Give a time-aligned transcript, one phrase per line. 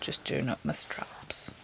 [0.00, 1.54] Just doing up my straps.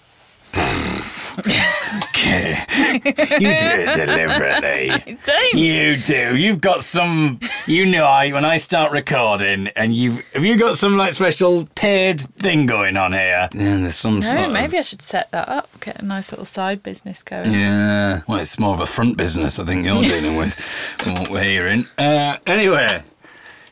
[1.38, 2.64] Okay.
[2.70, 5.18] you do it deliberately.
[5.52, 6.36] You do.
[6.36, 7.38] You've got some.
[7.66, 11.66] You know, I when I start recording, and you have you got some like special
[11.74, 13.48] paired thing going on here.
[13.54, 14.80] Yeah, there's some No, sort maybe of.
[14.80, 15.68] I should set that up.
[15.80, 17.52] Get a nice little side business going.
[17.52, 18.22] Yeah.
[18.26, 19.58] Well, it's more of a front business.
[19.58, 21.86] I think you're dealing with from what we're hearing.
[21.98, 23.02] Uh, anyway,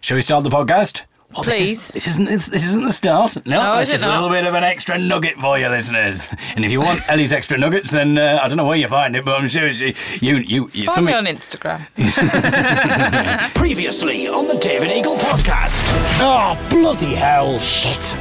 [0.00, 1.02] shall we start the podcast?
[1.42, 1.88] Please.
[1.88, 3.36] This, is, this isn't this isn't the start.
[3.46, 6.28] No, Oh, is just a little bit of an extra nugget for you, listeners.
[6.54, 9.16] And if you want Ellie's extra nuggets, then uh, I don't know where you find
[9.16, 11.80] it, but I'm sure she, you you you Find me on Instagram.
[13.54, 15.82] Previously on the David Eagle podcast.
[16.20, 17.58] Oh, bloody hell.
[17.58, 18.14] Shit.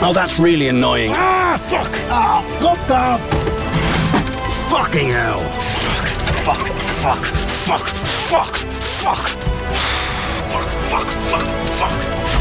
[0.00, 1.12] Oh, that's really annoying.
[1.14, 1.90] Ah, fuck.
[2.08, 3.18] Ah, what the?
[4.70, 5.40] Fucking hell.
[5.40, 7.24] Fuck, fuck, fuck.
[7.68, 9.26] Fuck, fuck, fuck,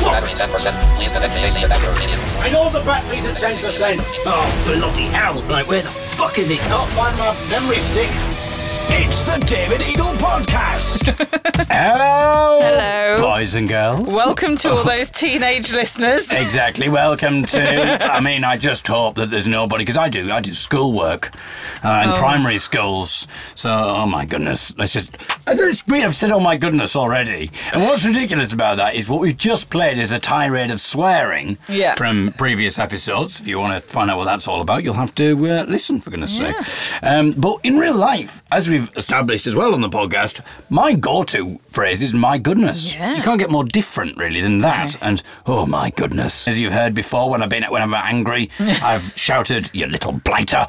[0.07, 0.23] fuck.
[0.23, 0.95] Battery 10%.
[0.95, 2.25] Please connect the AC adapter immediately.
[2.39, 3.99] I know the battery's at 10%.
[4.25, 5.41] Oh, bloody hell.
[5.43, 6.59] Right, where the fuck is it?
[6.59, 8.36] Can't find my memory stick.
[8.89, 11.07] It's the David Eagle podcast.
[11.69, 12.59] Hello.
[12.61, 13.21] Hello.
[13.21, 14.07] Boys and girls.
[14.07, 16.31] Welcome to all those teenage listeners.
[16.31, 16.89] Exactly.
[16.89, 17.61] Welcome to.
[18.13, 20.31] I mean, I just hope that there's nobody because I do.
[20.31, 21.31] I do schoolwork
[21.83, 22.15] uh, in Oh.
[22.17, 23.27] primary schools.
[23.55, 25.15] So, oh my goodness, let's just.
[25.45, 27.51] Let's, we have said, oh my goodness, already.
[27.73, 31.57] And what's ridiculous about that is what we've just played is a tirade of swearing
[31.69, 31.95] Yeah.
[31.95, 33.39] from previous episodes.
[33.39, 36.01] If you want to find out what that's all about, you'll have to uh, listen.
[36.01, 36.55] For goodness' sake.
[37.03, 41.59] Um, but in real life, as we've established as well on the podcast, my go-to
[41.67, 43.15] phrase is "my goodness." Yeah.
[43.15, 44.95] You can't get more different, really, than that.
[45.01, 49.13] And oh my goodness, as you've heard before, when I've been when I'm angry, I've
[49.15, 50.67] shouted, "You little blighter!"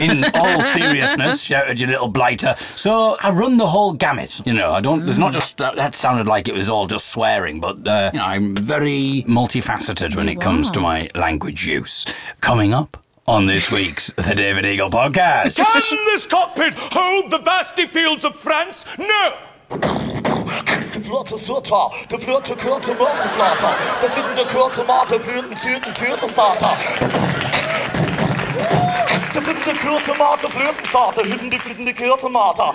[0.00, 4.40] In all seriousness, shouted, "You little blighter!" So I run the whole gamut.
[4.46, 5.04] You know, I don't.
[5.04, 8.18] There's not just that, that sounded like it was all just swearing, but uh, you
[8.18, 12.04] know, I'm very multifaceted when it comes to my language use.
[12.40, 12.96] Coming up.
[13.28, 15.58] On this week's The David Eagle Podcast.
[15.58, 18.86] Can this cockpit hold the vasty fields of France?
[18.96, 19.34] No!
[19.68, 26.74] Flotte Sutta, de flotte kurte Multiflater, de fliegende kurte Mate, flügende Tüten, Kürte Sata.
[29.34, 32.72] De fliegende kurte Mate, flügende Sata, hütten die fliegende kurte Mate.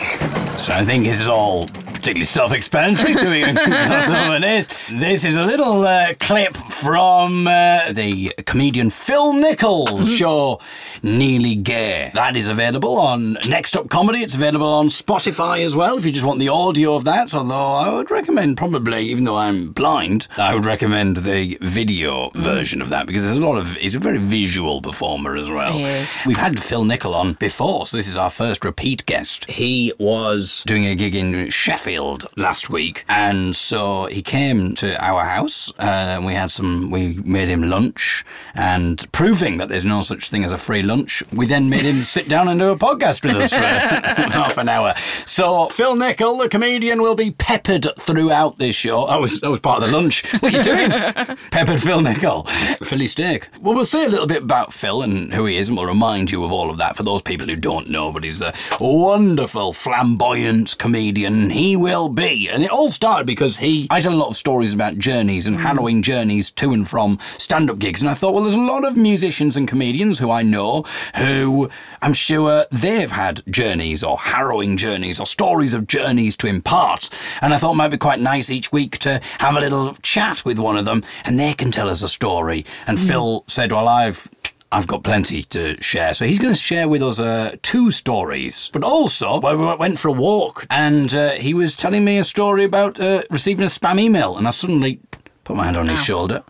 [0.59, 1.67] So I think it's all
[2.03, 3.53] particularly self-explanatory to you.
[3.53, 4.67] That's all it is.
[4.89, 10.59] This is a little uh, clip from uh, the comedian Phil Nichol's show
[11.01, 12.11] Nearly Gay.
[12.13, 14.19] That is available on Next Up Comedy.
[14.21, 17.33] It's available on Spotify as well if you just want the audio of that.
[17.33, 22.81] Although I would recommend probably, even though I'm blind, I would recommend the video version
[22.81, 23.77] of that because there's a lot of.
[23.77, 25.77] He's a very visual performer as well.
[26.25, 29.49] We've had Phil Nichol on before, so this is our first repeat guest.
[29.49, 35.25] He was doing a gig in Sheffield last week, and so he came to our
[35.25, 35.71] house.
[35.77, 40.43] Uh, we had some, we made him lunch, and proving that there's no such thing
[40.43, 43.35] as a free lunch, we then made him sit down and do a podcast with
[43.35, 44.93] us for half an hour.
[44.97, 49.07] So Phil Nichol, the comedian, will be peppered throughout this show.
[49.07, 50.23] That was that was part of the lunch.
[50.41, 50.89] What are you doing?
[51.51, 52.43] Peppered Phil Nichol,
[52.83, 53.47] Philly steak.
[53.59, 56.31] Well, we'll say a little bit about Phil and who he is, and we'll remind
[56.31, 58.11] you of all of that for those people who don't know.
[58.11, 61.49] But he's a wonderful, flamboyant comedian.
[61.49, 63.88] He will be, and it all started because he.
[63.89, 65.63] I tell a lot of stories about journeys and hmm.
[65.63, 68.95] harrowing journeys to and from stand-up gigs, and I thought, well, there's a lot of
[68.95, 70.85] musicians and comedians who I know
[71.17, 71.69] who
[72.01, 77.09] I'm sure they've had journeys or harrowing journeys or stories of journeys to impart,
[77.41, 80.45] and I thought it might be quite nice each week to have a little chat
[80.45, 82.65] with one of them, and they can tell us a story.
[82.88, 83.07] And hmm.
[83.07, 84.29] Phil said, well, I've
[84.73, 86.16] I've got plenty to share.
[86.16, 90.00] So he's going to share with us uh, two stories, but also well, we went
[90.00, 93.67] for a walk and uh, he was telling me a story about uh, receiving a
[93.67, 95.00] spam email, and I suddenly
[95.44, 96.44] put my hand on his shoulder.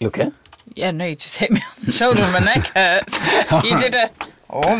[0.00, 0.32] You okay?
[0.74, 3.62] Yeah, no, you just hit me on the shoulder and my neck hurts.
[3.64, 4.10] You did a.
[4.48, 4.76] Oh,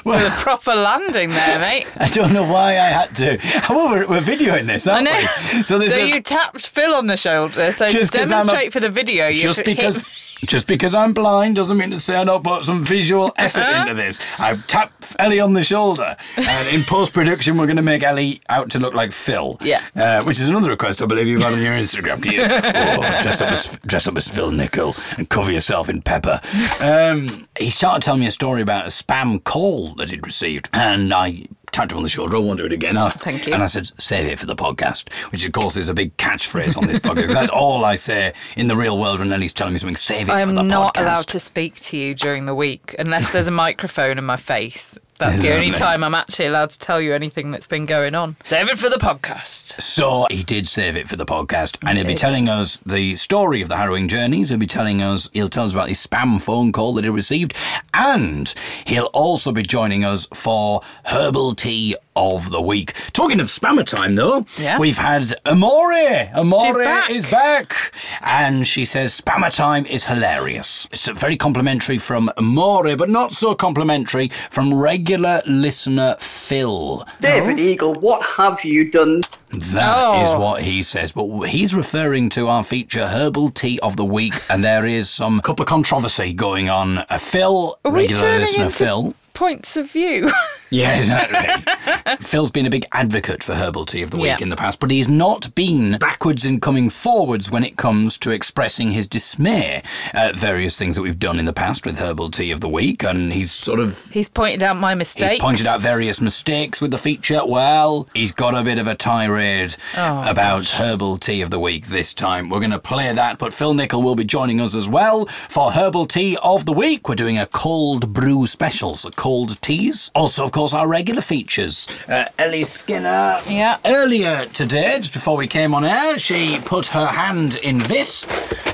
[0.04, 1.86] with a proper landing there, mate.
[1.96, 3.38] I don't know why I had to.
[3.70, 5.16] Well, we're, we're videoing this, aren't know.
[5.16, 5.62] we?
[5.62, 7.70] So, So a- you tapped Phil on the shoulder.
[7.72, 10.08] So Just to I'm a- demonstrate for the video, you just because
[10.46, 13.92] just because I'm blind doesn't mean to say I don't put some visual effort into
[13.94, 14.18] this.
[14.38, 18.40] I've tapped Ellie on the shoulder, and in post production, we're going to make Ellie
[18.48, 19.58] out to look like Phil.
[19.60, 19.84] Yeah.
[19.94, 22.24] uh, which is another request I believe you've had on your Instagram.
[22.24, 26.40] You oh, dress up as dress up as Phil Nichol and cover yourself in pepper?
[26.80, 31.12] Um, he started telling me a story about a spam call that he'd received, and
[31.12, 31.44] I.
[31.72, 32.36] Tapped him on the shoulder.
[32.36, 32.96] I won't do it again.
[32.96, 33.54] I- Thank you.
[33.54, 36.76] And I said, "Save it for the podcast," which of course is a big catchphrase
[36.76, 37.32] on this podcast.
[37.32, 39.96] That's all I say in the real world when Ellie's telling me something.
[39.96, 41.00] Save it I am not podcast.
[41.02, 44.98] allowed to speak to you during the week unless there's a microphone in my face.
[45.18, 48.36] That's the only time I'm actually allowed to tell you anything that's been going on.
[48.42, 49.78] Save it for the podcast.
[49.78, 53.60] So he did save it for the podcast, and he'll be telling us the story
[53.60, 54.48] of the harrowing journeys.
[54.48, 57.52] He'll be telling us, he'll tell us about his spam phone call that he received,
[57.92, 58.54] and
[58.86, 62.92] he'll also be joining us for herbal tea of the week.
[63.12, 64.78] Talking of spammer time, though, Yeah.
[64.78, 65.92] we've had Amore.
[66.34, 67.10] Amore She's back.
[67.10, 67.92] is back,
[68.22, 70.88] and she says spammer time is hilarious.
[70.90, 77.06] It's very complimentary from Amore, but not so complimentary from regular listener Phil.
[77.20, 79.22] David Eagle, what have you done?
[79.52, 80.38] That is Oh.
[80.40, 84.62] what he says, but he's referring to our feature Herbal Tea of the Week, and
[84.64, 86.98] there is some cup of controversy going on.
[87.10, 89.14] Uh, Phil, Are regular turning listener into Phil.
[89.34, 90.30] points of view?
[90.70, 92.16] Yeah, exactly.
[92.20, 94.38] Phil's been a big advocate for Herbal Tea of the Week Yeah.
[94.40, 98.30] in the past, but he's not been backwards in coming forwards when it comes to
[98.30, 99.82] expressing his dismay
[100.12, 103.02] at various things that we've done in the past with Herbal Tea of the Week,
[103.02, 105.32] and he's sort of He's pointed out my mistakes.
[105.32, 107.44] He's pointed out various mistakes with the feature.
[107.44, 111.86] Well, he's got a bit of a tirade Oh, about Herbal Tea of the Week
[111.86, 112.48] this time.
[112.48, 115.72] We're going to play that, but Phil Nichol will be joining us as well for
[115.72, 117.08] Herbal Tea of the Week.
[117.08, 120.10] We're doing a cold brew special, so cold teas.
[120.14, 121.88] Also, of course, our regular features.
[122.08, 123.40] Uh, Ellie Skinner.
[123.48, 123.78] Yeah.
[123.84, 128.26] Earlier today, just before we came on air, she put her hand in this.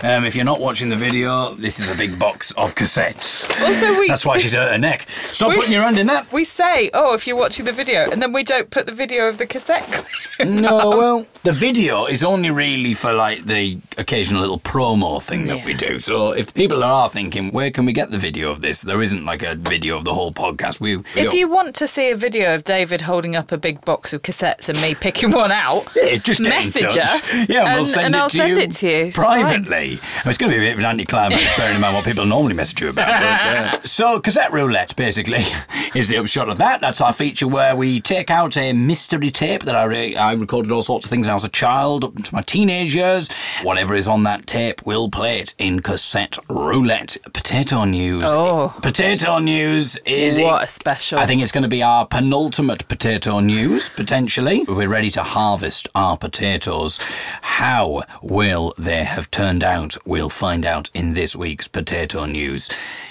[0.03, 3.49] Um, if you're not watching the video, this is a big box of cassettes.
[3.63, 5.07] Also, we- That's why we- she's hurt her neck.
[5.33, 6.31] Stop we- putting your hand in that.
[6.33, 9.29] We say, oh, if you're watching the video, and then we don't put the video
[9.29, 10.05] of the cassette.
[10.39, 15.65] No, well, the video is only really for like the occasional little promo thing that
[15.65, 15.99] we do.
[15.99, 18.83] So if people are thinking, where can we get the video of this?
[18.83, 20.79] There isn't like a video of the whole podcast.
[20.79, 23.85] We, we If you want to see a video of David holding up a big
[23.85, 26.99] box of cassettes and me picking one out, Yeah, just get in message touch.
[26.99, 27.49] us.
[27.49, 29.13] Yeah, and we'll send and it I'll to send you it to you.
[29.13, 30.01] Privately.
[30.25, 32.55] It's going to be a bit of an anticlimax, bearing in mind what people normally
[32.55, 33.07] message you about.
[33.07, 35.45] But, uh, so, cassette roulette basically
[35.95, 36.81] is the upshot of that.
[36.81, 40.73] That's our feature where we take out a mystery tape that I re- I recorded
[40.73, 43.31] all sorts of things when I was a child, up to my teenage years.
[43.63, 47.17] Whatever is on that tape, we'll play it in cassette roulette.
[47.33, 48.25] Potato news.
[48.27, 48.75] Oh.
[48.83, 51.19] Potato news is What a special.
[51.19, 54.65] I think it's going to be our penultimate potato news, potentially.
[54.69, 56.99] We're ready to harvest our potatoes.
[57.43, 59.97] How will they have turned out?
[60.05, 62.69] We'll find out in this week's potato news.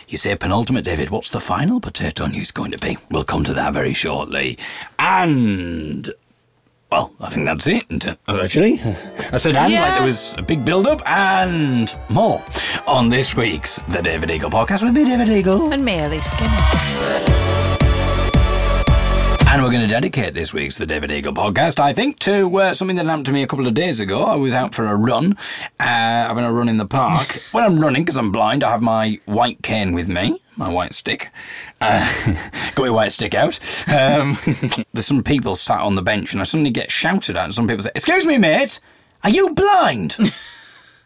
[0.07, 1.09] You say penultimate, David.
[1.09, 2.97] What's the final potato news going to be?
[3.11, 4.57] We'll come to that very shortly.
[4.99, 6.11] And.
[6.91, 7.83] Well, I think that's it?
[8.27, 8.79] Actually,
[9.31, 12.41] I said and like there was a big build up and more
[12.87, 15.73] on this week's The David Eagle podcast with me, David Eagle.
[15.73, 17.44] and me, Ellie Skinner.
[19.55, 22.73] And we're going to dedicate this week's The David Eagle podcast, I think, to uh,
[22.73, 24.23] something that happened to me a couple of days ago.
[24.23, 25.37] I was out for a run,
[25.79, 27.41] uh, having a run in the park.
[27.53, 30.93] when I'm running, because I'm blind, I have my white cane with me, my white
[30.93, 31.31] stick.
[31.79, 32.05] Uh,
[32.75, 33.57] got my white stick out.
[33.87, 34.37] Um,
[34.91, 37.65] there's some people sat on the bench, and I suddenly get shouted at, and some
[37.65, 38.81] people say, Excuse me, mate,
[39.23, 40.17] are you blind?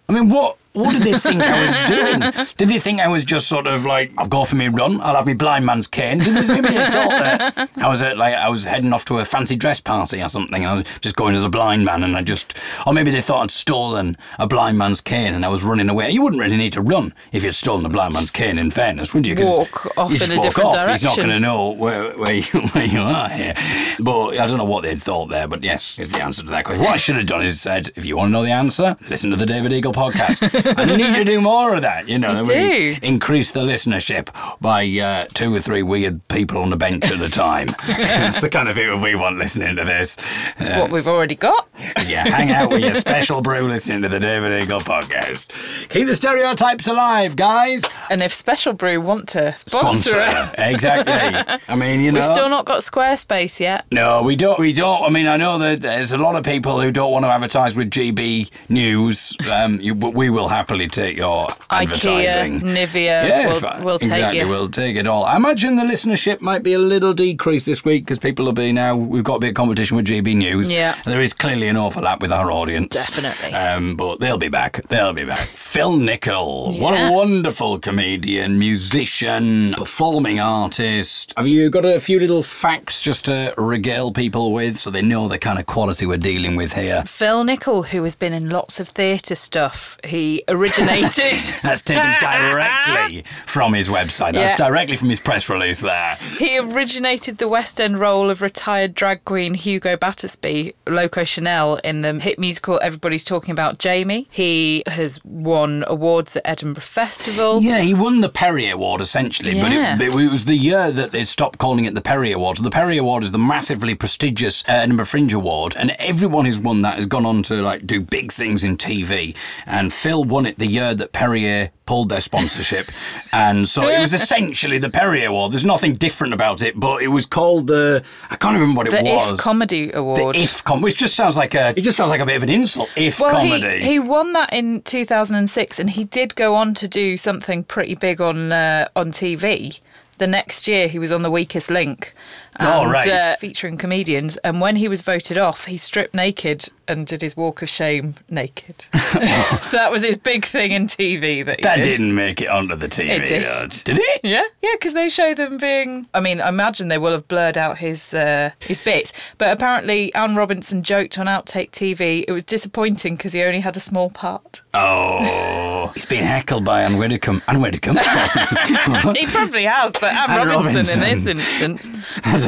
[0.09, 2.45] I mean, what what did they think I was doing?
[2.57, 5.15] Did they think I was just sort of like, I'll go for me run, I'll
[5.15, 6.19] have my blind man's cane?
[6.19, 7.09] Did they, maybe they thought
[7.55, 10.29] that I was at, like I was heading off to a fancy dress party or
[10.29, 13.11] something, and I was just going as a blind man, and I just, or maybe
[13.11, 16.09] they thought I'd stolen a blind man's cane and I was running away.
[16.11, 18.57] You wouldn't really need to run if you'd stolen a blind man's cane.
[18.57, 19.35] In fairness, would you?
[19.35, 20.89] 'Cause Walk off you in a walk different off.
[20.91, 22.43] He's not going to know where where you,
[22.73, 23.53] where you are here.
[23.99, 25.47] But I don't know what they'd thought there.
[25.47, 26.83] But yes, is the answer to that question.
[26.83, 29.29] What I should have done is said, if you want to know the answer, listen
[29.31, 30.58] to the David Eagle podcast.
[30.65, 32.07] I need to do more of that.
[32.07, 32.95] You know, we do.
[33.01, 34.29] increase the listenership
[34.59, 37.67] by uh, two or three weird people on the bench at a time.
[37.87, 40.17] That's the kind of people we want listening to this.
[40.59, 41.67] Uh, what we've already got.
[42.07, 45.49] yeah, hang out with your special brew listening to the David Eagle podcast.
[45.89, 47.83] Keep the stereotypes alive, guys.
[48.09, 51.57] And if Special Brew want to sponsor, it, exactly.
[51.67, 52.19] I mean, you know.
[52.19, 53.85] we've still not got Squarespace yet.
[53.91, 54.59] No, we don't.
[54.59, 55.03] We don't.
[55.03, 57.75] I mean, I know that there's a lot of people who don't want to advertise
[57.75, 62.61] with GB News, um, you, but we will happily take your advertising.
[62.61, 64.13] IKEA, Nivea, if- we'll, we'll take it.
[64.13, 64.45] exactly.
[64.45, 65.23] We'll take it all.
[65.25, 68.71] I imagine the listenership might be a little decreased this week because people will be
[68.71, 68.95] now.
[68.95, 70.71] We've got a bit of competition with GB News.
[70.71, 70.95] Yeah.
[70.95, 72.95] And there is clearly an overlap with our audience.
[72.95, 73.53] Definitely.
[73.53, 74.85] Um, but they'll be back.
[74.89, 75.39] They'll be back.
[75.39, 81.33] Phil Nichol, what a wonderful comedian, musician, performing artist.
[81.37, 85.27] Have you got a few little facts just to regale people with so they know
[85.27, 87.03] the kind of quality we're dealing with here?
[87.05, 91.39] Phil Nichol, who has been in lots of theatre stuff, he originated.
[91.63, 94.33] That's taken directly from his website.
[94.33, 94.67] That's Yeah.
[94.67, 96.17] directly from his press release there.
[96.37, 102.01] He originated the West End role of retired drag queen Hugo Battersby, Loco Chanel, in
[102.01, 104.27] the hit musical Everybody's Talking About Jamie.
[104.31, 107.61] He has won awards at Edinburgh Festival.
[107.61, 111.23] Yeah, he won the Perrier Award essentially, but it, it was the year that they
[111.23, 112.57] stopped calling it the Perrier Award.
[112.57, 116.59] So the Perrier Award is the massively prestigious uh, Edinburgh Fringe Award, and everyone who's
[116.59, 119.35] won that has gone on to like do big things in TV.
[119.65, 122.91] And Phil won it the year that Perrier pulled their sponsorship,
[123.31, 125.51] and so it was essentially the Perrier Award.
[125.53, 128.99] There's nothing different about it, but it was called the I can't remember what The
[128.99, 129.29] it was.
[129.29, 130.35] The If Comedy Award.
[130.35, 130.39] the.
[130.39, 132.49] If com, which just sounds like a it just sounds like a bit of an
[132.49, 132.89] insult.
[132.95, 133.79] If well, comedy.
[133.81, 137.95] He, he won that in 2006, and he did go on to do something pretty
[137.95, 139.79] big on uh, on TV.
[140.19, 142.13] The next year, he was on The Weakest Link,
[142.59, 143.07] and, Oh, right.
[143.07, 144.37] uh, featuring comedians.
[144.37, 148.15] And when he was voted off, he stripped naked and did his walk of shame
[148.29, 148.85] naked.
[148.93, 151.89] so that was his big thing in TV that he that did.
[151.89, 153.09] didn't make it onto the TV.
[153.21, 153.83] It did.
[153.85, 154.21] Did it?
[154.23, 156.07] Yeah, yeah, because they show them being.
[156.13, 160.13] I mean, I imagine they will have blurred out his uh, his bits, but apparently
[160.15, 162.25] Anne Robinson joked on Outtake TV.
[162.27, 164.61] It was disappointing because he only had a small part.
[164.73, 167.41] Oh, he's been heckled by Ann Widdecombe.
[167.47, 167.97] Ann Widdecombe?
[169.15, 171.87] he probably has, but Anne, Anne Robinson, in this instance,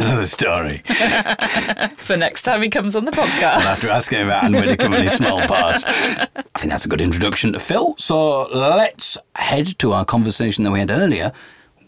[0.01, 0.77] another story.
[1.97, 3.65] for next time he comes on the podcast.
[3.65, 5.83] After asking about Ann Widdecombe and his small part.
[5.87, 6.27] I
[6.57, 7.95] think that's a good introduction to Phil.
[7.97, 11.31] So let's head to our conversation that we had earlier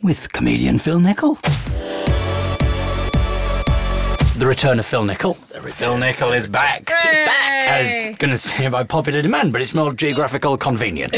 [0.01, 1.37] with comedian Phil Nichol.
[4.35, 5.35] The return of Phil Nichol.
[5.35, 6.85] Phil Nichol is back.
[6.87, 7.29] Back,
[7.69, 11.15] as going to say by popular demand, but it's more geographical convenience.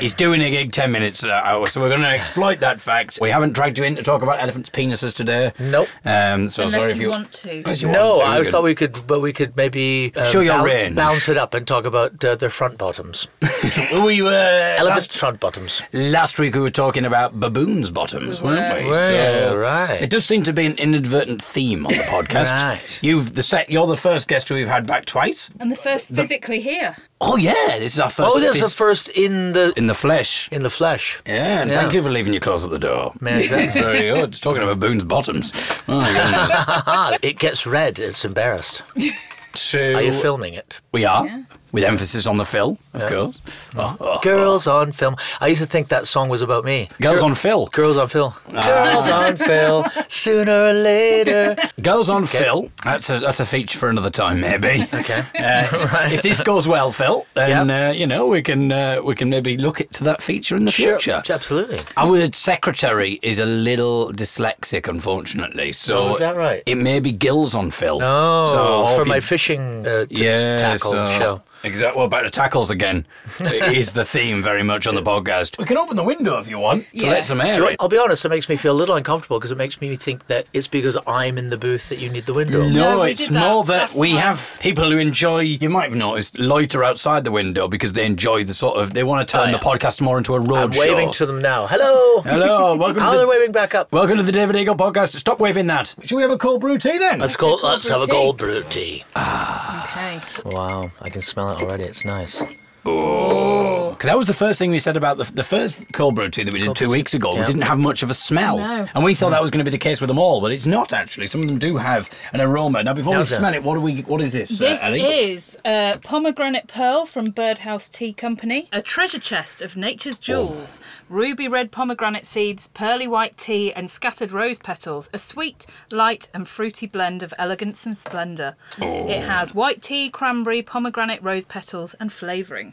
[0.00, 3.18] He's doing a gig 10 minutes an hour, so we're going to exploit that fact.
[3.20, 5.52] We haven't dragged you in to talk about elephants' penises today.
[5.60, 5.86] Nope.
[6.04, 7.50] Um, so Unless sorry if you you want to.
[7.58, 10.12] Unless you No, want to, I you thought can- we could, but we could maybe
[10.16, 10.96] uh, Show your boun- range.
[10.96, 13.28] bounce it up and talk about uh, their front bottoms,
[14.04, 14.30] we were
[14.78, 15.82] elephant last, front bottoms.
[15.92, 18.90] last week we were talking about baboons' bottoms, weren't we?
[18.90, 20.00] Well, right.
[20.02, 22.50] It does seem to be an inadvertent theme on the podcast.
[22.52, 22.98] Right.
[23.02, 23.70] You've the set.
[23.70, 25.50] You're the first guest who we've had back twice.
[25.60, 26.96] And the first physically here.
[27.20, 28.30] Oh yeah, this is our first.
[28.34, 30.48] Oh, that's the phys- first in the in the flesh.
[30.52, 31.20] in the flesh.
[31.26, 31.80] Yeah, and Yeah.
[31.80, 33.12] thank you for leaving your clothes at the door.
[33.20, 33.80] Man, exactly.
[33.80, 34.34] Very good.
[34.42, 35.52] Talking about Boone's bottoms.
[35.88, 37.16] Oh, yeah.
[37.22, 37.98] It gets red.
[37.98, 38.82] It's embarrassed.
[39.54, 40.80] so Are you filming it?
[40.92, 41.26] we are
[41.72, 43.38] with emphasis on the Phil, of course.
[43.76, 44.18] Oh, oh.
[44.22, 45.16] Girls on film.
[45.40, 46.88] I used to think that song was about me.
[47.00, 47.66] Girls Girl- on Phil.
[47.72, 48.34] Girls on Phil.
[48.54, 48.62] Ah.
[48.62, 49.84] Girls on Phil.
[50.08, 51.56] Sooner or later.
[51.82, 52.70] Girls on Phil.
[52.84, 54.86] That's a that's a feature for another time, maybe.
[54.92, 55.24] Okay.
[55.42, 59.28] Uh, If this goes well, Phil, then uh, you know we can uh, we can
[59.30, 60.98] maybe look it to that feature in the Sure.
[60.98, 61.22] future.
[61.32, 61.80] Absolutely.
[61.96, 65.72] Our secretary is a little dyslexic, unfortunately.
[65.72, 66.62] So Oh, is that right?
[66.66, 67.98] It may be gills on Phil.
[68.02, 71.42] Oh, so for my fishing uh, t- yeah, tackle so- show.
[71.64, 71.98] Exactly.
[71.98, 73.06] Well, back to tackles again.
[73.40, 75.58] it is the theme very much on the podcast.
[75.58, 77.10] We can open the window if you want to Yeah.
[77.10, 77.76] let some air you in.
[77.78, 80.26] I'll be honest, it makes me feel a little uncomfortable because it makes me think
[80.26, 82.62] that it's because I'm in the booth that you need the window.
[82.62, 84.18] No, No, we it's did that more that last we time.
[84.18, 85.40] have people who enjoy.
[85.40, 88.92] You might have noticed loiter outside the window because they enjoy the sort of.
[88.94, 91.24] They want to turn Oh, the podcast more into a road I'm waving show.
[91.24, 91.66] to them now.
[91.68, 92.22] Hello.
[92.22, 93.02] Hello, welcome.
[93.02, 93.92] Oh, to they're the, waving back up.
[93.92, 95.14] welcome to the David Eagle podcast.
[95.14, 95.94] Stop waving that.
[96.02, 97.20] Should we have a cold brew tea then?
[97.20, 97.56] Let's go.
[97.62, 98.12] Let's have a tea.
[98.12, 99.04] gold brew tea.
[99.16, 100.20] Okay.
[100.44, 101.84] Wow, I can smell it already.
[101.84, 102.42] It's nice.
[102.82, 106.42] Because that was the first thing we said about the, the first cold brew tea
[106.42, 107.38] that we did two weeks ago.
[107.38, 108.58] We didn't have much of a smell.
[108.58, 108.88] No.
[108.94, 110.66] And we thought that was going to be the case with them all, but it's
[110.66, 111.28] not actually.
[111.28, 112.82] Some of them do have an aroma.
[112.82, 113.36] Now, before we How's that?
[113.36, 114.02] smell it, what do we?
[114.02, 114.58] What is this?
[114.58, 115.02] This uh, Ellie?
[115.02, 121.46] is uh, pomegranate pearl from Birdhouse Tea Company, a treasure chest of nature's jewels, ruby
[121.46, 125.10] red pomegranate seeds, pearly white tea, and scattered rose petals.
[125.12, 128.56] A sweet, light, and fruity blend of elegance and splendour.
[128.80, 132.71] It has white tea, cranberry, pomegranate, rose petals, and flavouring.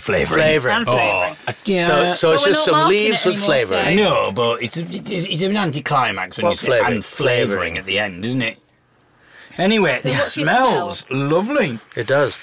[0.00, 0.40] Flavouring.
[0.42, 0.76] Flavouring.
[0.76, 1.36] And flavouring.
[1.46, 1.86] Uh, yeah.
[1.86, 3.84] So, so it's we're just not some marking leaves it with anymore, flavour.
[3.84, 6.94] so- No, but it's, it's, it's an anticlimax when What's you say flavouring?
[6.94, 7.78] and flavouring Flavouring.
[7.78, 8.58] at the end, isn't it?
[9.58, 11.78] Anyway, So it what's your smells lovely.
[11.96, 12.36] It does.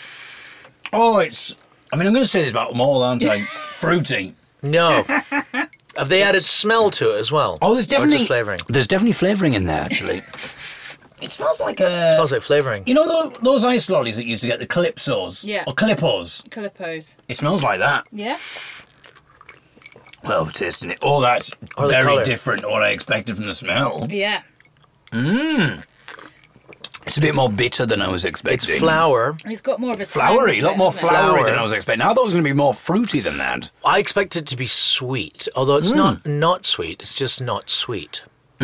[0.94, 1.56] Oh, it's.
[1.92, 3.42] I mean, I'm going to say this about them all, aren't I?
[3.74, 4.34] Fruity.
[4.62, 5.04] No.
[5.98, 7.58] Have they added smell to it as well?
[7.62, 8.60] Oh, there's Or definitely just flavouring.
[8.70, 10.22] There's definitely flavouring in there, actually.
[11.22, 12.12] it smells like a.
[12.14, 12.84] smells like flavouring.
[12.86, 15.46] You know tho- those ice lollies that you used to get, the Calypsos?
[15.46, 15.64] Yeah.
[15.68, 16.44] Or Calypos?
[16.50, 17.18] Calippos.
[17.28, 18.06] It smells like that.
[18.12, 18.38] Yeah?
[20.24, 21.00] Well, tasting it.
[21.02, 22.24] Oh, that's Or the very colour.
[22.26, 24.06] different to what I expected from the smell.
[24.10, 24.44] Yeah.
[25.12, 25.84] Mmm.
[27.08, 28.54] It's a bit more bitter than I was expecting.
[28.54, 28.88] It's expecting.
[28.88, 29.36] flour.
[29.46, 31.08] It's got more of a Flowery, a tang lot more hasn't it?
[31.10, 31.50] flowery Flour.
[31.50, 32.02] than I was expecting.
[32.04, 33.72] I thought it was going to be more fruity than that.
[33.84, 36.40] I expect it to be sweet, although it's not hmm.
[36.40, 37.02] not sweet.
[37.02, 38.22] It's just not sweet.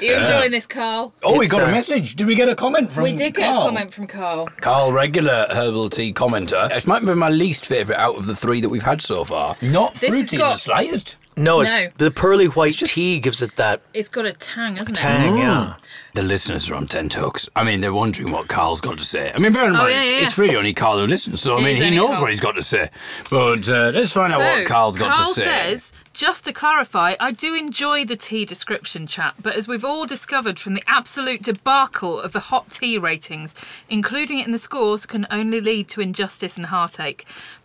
[0.00, 1.12] you enjoying this, Carl?
[1.22, 2.16] Oh, we It's, got a uh, message.
[2.16, 3.12] Did we get a comment from Carl?
[3.12, 3.62] We did get Carl?
[3.62, 4.46] a comment from Carl.
[4.60, 6.70] Carl, regular herbal tea commenter.
[6.70, 9.56] It might be my least favourite out of the three that we've had so far.
[9.62, 11.16] Not This has fruity in got- the slightest.
[11.36, 11.86] No, it's No.
[11.98, 15.00] the pearly white tea gives it that It's got a tang, hasn't it?
[15.00, 15.36] tang.
[15.38, 15.74] Yeah.
[16.14, 17.48] The listeners are on tenterhooks.
[17.54, 19.30] I mean, they're wondering what Carl's got to say.
[19.32, 20.26] I mean, bear in Oh, mind, yeah, it's, yeah.
[20.26, 22.22] it's really only Carl who listens, so I It mean, is he only knows Carl.
[22.22, 22.90] what he's got to say.
[23.30, 25.44] But uh, let's find out what Carl's got Carl to say.
[25.44, 30.04] says, just to clarify, I do enjoy the tea description chat, but as we've all
[30.04, 33.54] discovered from the absolute debacle of the hot tea ratings,
[33.88, 37.24] including it in the scores can only lead to injustice and heartache.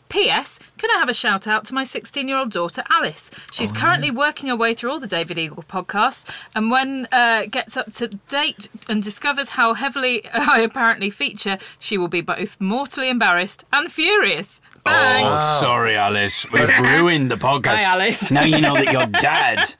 [0.09, 0.59] P.S.
[0.77, 3.31] Can I have a shout out to my 16 year old daughter Alice?
[3.51, 7.47] She's Oh, currently working her way through all the David Eagle podcasts, and when uh,
[7.49, 12.61] gets up to date and discovers how heavily I apparently feature, she will be both
[12.61, 14.59] mortally embarrassed and furious.
[14.85, 15.39] Thanks.
[15.41, 16.49] Oh, sorry, Alice.
[16.51, 17.75] We've ruined the podcast.
[17.77, 18.31] Hi, Alice.
[18.31, 19.75] Now you know that your dad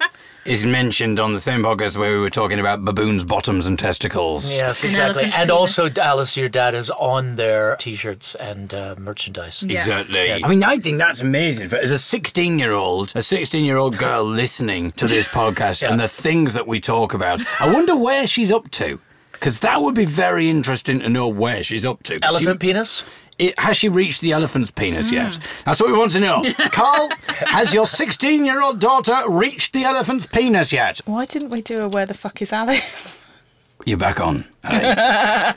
[0.46, 4.52] is mentioned on the same podcast where we were talking about baboons' bottoms and testicles.
[4.54, 5.24] Yes, exactly.
[5.24, 9.64] elephant's And also, Alice, your dad is on their t-shirts and uh, merchandise.
[9.64, 9.76] Yeah.
[9.76, 10.28] Exactly.
[10.28, 10.40] Yeah.
[10.44, 11.70] I mean, I think that's amazing.
[11.70, 15.88] For, as a 16 year old, a 16 year old girl listening to this podcast
[15.88, 19.00] and the things that we talk about, I wonder where she's up to.
[19.32, 22.18] Because that would be very interesting to know where she's up to.
[22.22, 23.04] Elephant she- penis?
[23.40, 25.16] It, has she reached the elephant's penis Hmm.
[25.16, 25.40] yet?
[25.66, 26.44] That's what we want to know.
[26.72, 27.10] Carl,
[27.48, 31.00] has your 16 year old daughter reached the elephant's penis yet?
[31.06, 33.22] Why didn't we do a Where the Fuck is Alice?
[33.86, 34.46] You're back on.
[34.64, 34.94] Hey.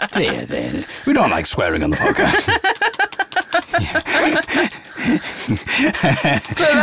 [0.13, 0.85] dear, dear.
[1.07, 3.46] We don't like swearing on the podcast.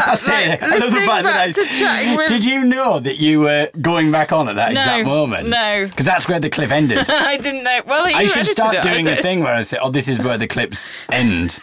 [0.05, 1.51] I say, like, I love the fact that I.
[1.77, 5.05] chatting with- Did you know that you were going back on at that No, exact
[5.05, 5.50] moment?
[5.50, 5.85] no.
[5.88, 7.09] Because that's where the clip ended.
[7.09, 7.81] I didn't know.
[7.85, 9.21] Well, you I should start it, doing the did.
[9.21, 11.59] thing where I say, "Oh, this is where the clips end." So-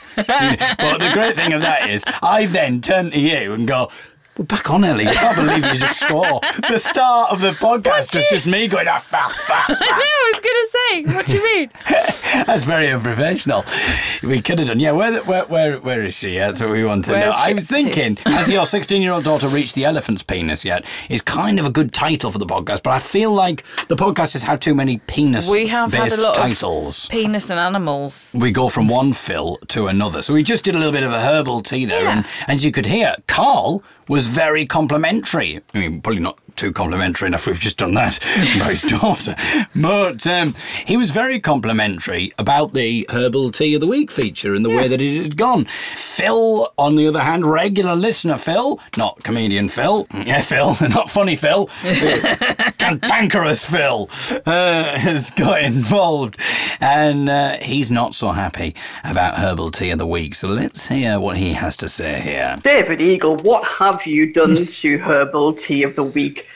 [0.78, 3.90] but the great thing of that is, I then turn to you and go.
[4.40, 5.06] We're back on, Ellie.
[5.06, 6.40] I can't believe you just score.
[6.66, 10.32] The start of the podcast is just me going, ah, fuck, fuck, I know, I
[10.32, 11.14] was going to say.
[11.14, 11.70] What do you mean?
[12.46, 13.66] That's very unprofessional.
[14.22, 14.80] We could have done.
[14.80, 16.38] Yeah, where, where, where, where is she?
[16.38, 17.32] That's what we want to know.
[17.34, 20.86] I was thinking, has your 16 year old daughter reached the elephant's penis yet?
[21.10, 24.32] Is kind of a good title for the podcast, but I feel like the podcast
[24.32, 27.04] has had too many penis We have had a lot titles.
[27.04, 28.34] of penis and animals.
[28.34, 30.22] we go from one fill to another.
[30.22, 32.16] So we just did a little bit of a herbal tea there, Yeah.
[32.16, 35.60] and as you could hear, Carl was very complimentary.
[35.74, 37.46] I mean, probably not too complimentary enough.
[37.46, 38.18] We've just done that
[38.56, 39.36] about his daughter,
[39.74, 40.54] but um,
[40.86, 44.88] he was very complimentary about the herbal tea of the week feature and the way
[44.88, 45.64] that it had gone.
[45.64, 51.36] Phil, on the other hand, regular listener Phil, not comedian Phil, yeah, Phil, not funny
[51.36, 51.66] Phil,
[52.78, 54.08] cantankerous Phil
[54.46, 56.38] uh, has got involved,
[56.80, 60.34] and uh, he's not so happy about herbal tea of the week.
[60.34, 62.56] So let's hear what he has to say here.
[62.62, 66.46] David Eagle, what have you done to Herbal Tea of the Week?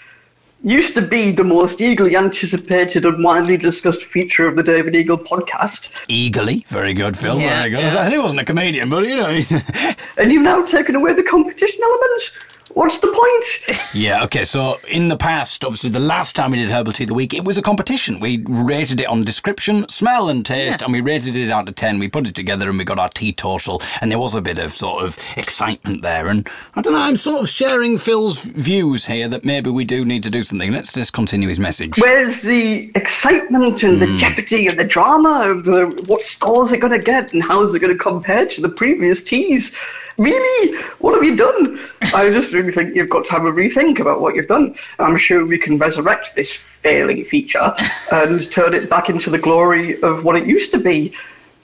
[0.66, 5.18] Used to be the most eagerly anticipated and widely discussed feature of the David Eagle
[5.18, 7.38] podcast, Eagerly, very good, Phil.
[7.38, 7.80] Yeah, very good.
[7.80, 7.86] yeah.
[7.86, 9.28] I said he wasn't a comedian, but you know.
[10.16, 12.38] and you've now taken away the competition element.
[12.74, 13.80] What's the point?
[13.94, 14.24] yeah.
[14.24, 14.44] Okay.
[14.44, 17.32] So in the past, obviously, the last time we did herbal tea of the week,
[17.32, 18.18] it was a competition.
[18.18, 22.00] We rated it on description, smell, and taste, and we rated it out of ten.
[22.00, 24.58] We put it together, and we got our tea total, and there was a bit
[24.58, 26.26] of sort of excitement there.
[26.26, 26.98] And I don't know.
[26.98, 30.72] I'm sort of sharing Phil's views here that maybe we do need to do something.
[30.72, 31.98] Let's just continue his message.
[32.00, 34.18] Where's the excitement and the hmm.
[34.18, 37.72] jeopardy and the drama of the what scores are going to get and how is
[37.72, 39.72] it going to compare to the previous teas?
[40.16, 40.80] Really?
[41.00, 41.80] What have you done?
[42.14, 44.74] I just really think you've got to have a rethink about what you've done.
[44.98, 47.74] I'm sure we can resurrect this failing feature
[48.12, 51.14] and turn it back into the glory of what it used to be.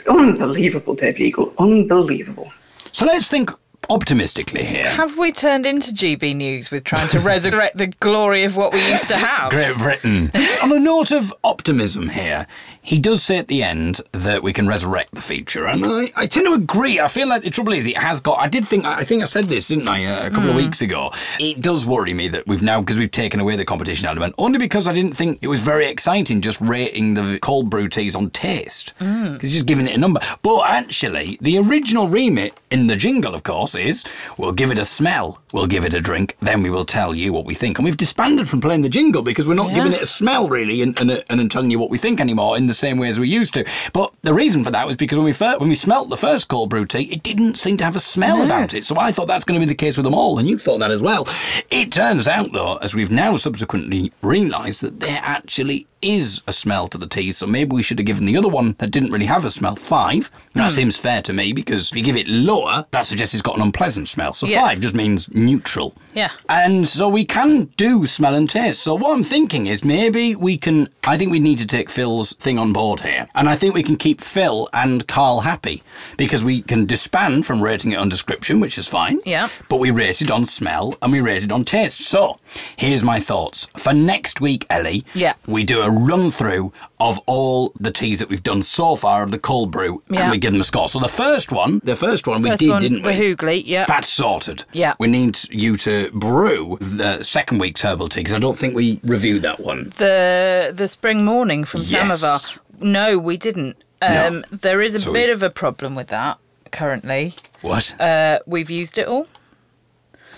[0.08, 1.54] Unbelievable, Dave Eagle.
[1.58, 2.52] Unbelievable.
[2.92, 3.50] So let's think
[3.90, 4.88] optimistically here.
[4.88, 8.90] Have we turned into GB News with trying to resurrect the glory of what we
[8.90, 9.50] used to have?
[9.50, 10.30] Great Britain.
[10.62, 12.46] On a note of optimism here,
[12.82, 16.26] he does say at the end that we can resurrect the feature, and I, I
[16.26, 16.98] tend to agree.
[16.98, 18.38] I feel like the trouble is it has got.
[18.38, 18.84] I did think.
[18.84, 21.10] I think I said this, didn't I, uh, a couple of weeks ago?
[21.38, 24.58] It does worry me that we've now because we've taken away the competition element, only
[24.58, 28.30] because I didn't think it was very exciting just rating the cold brew teas on
[28.30, 30.20] taste, because just giving it a number.
[30.42, 34.04] But actually, the original remit in the jingle, of course, is
[34.36, 37.32] we'll give it a smell, we'll give it a drink, then we will tell you
[37.32, 37.78] what we think.
[37.78, 39.76] And we've disbanded from playing the jingle because we're not Yeah.
[39.76, 42.66] giving it a smell really and, and, and telling you what we think anymore in
[42.66, 43.64] the same way as we used to.
[43.92, 46.48] But the reason for that was because when we first, when we smelt the first
[46.48, 48.84] cold brew tea, it didn't seem to have a smell about it.
[48.84, 50.78] So I thought that's going to be the case with them all, and you thought
[50.78, 51.26] that as well.
[51.70, 56.88] It turns out, though, as we've now subsequently realised, that there actually is a smell
[56.88, 57.32] to the tea.
[57.32, 59.76] So maybe we should have given the other one that didn't really have a smell
[59.76, 60.30] five.
[60.54, 60.76] That hmm.
[60.76, 63.62] seems fair to me because if you give it lower, that suggests it's got an
[63.70, 64.32] unpleasant smell.
[64.32, 64.60] So Yeah.
[64.62, 65.94] five just means neutral.
[66.12, 66.30] Yeah.
[66.48, 68.82] And so we can do smell and taste.
[68.82, 70.88] So what I'm thinking is maybe we can.
[71.06, 73.84] I think we need to take Phil's thing on board here, and I think we
[73.84, 75.82] can keep Phil and Carl happy
[76.16, 79.20] because we can disband from rating it on description, which is fine.
[79.24, 79.48] Yeah.
[79.68, 82.00] But we rated on smell and we rated on taste.
[82.02, 82.39] So
[82.76, 85.04] here's my thoughts for next week, Ellie.
[85.14, 85.34] Yeah.
[85.46, 89.30] We do a run through of all the teas that we've done so far of
[89.30, 90.22] the cold brew, Yeah.
[90.22, 90.88] and we give them a score.
[90.88, 93.14] So the first one, the first one First we did, one, didn't the we?
[93.16, 93.84] Hoogly, yeah.
[93.86, 94.64] That's sorted.
[94.72, 94.94] Yeah.
[94.98, 99.00] We need you to brew the second week's herbal tea because I don't think we
[99.04, 99.92] reviewed that one.
[99.96, 102.20] the the spring morning from Yes.
[102.20, 102.60] Samovar.
[102.80, 103.76] No, we didn't.
[104.02, 104.26] No.
[104.28, 106.38] Um, There is a So we- bit of a problem with that
[106.72, 107.34] currently.
[107.62, 107.98] What?
[108.00, 109.26] Uh, we've used it all,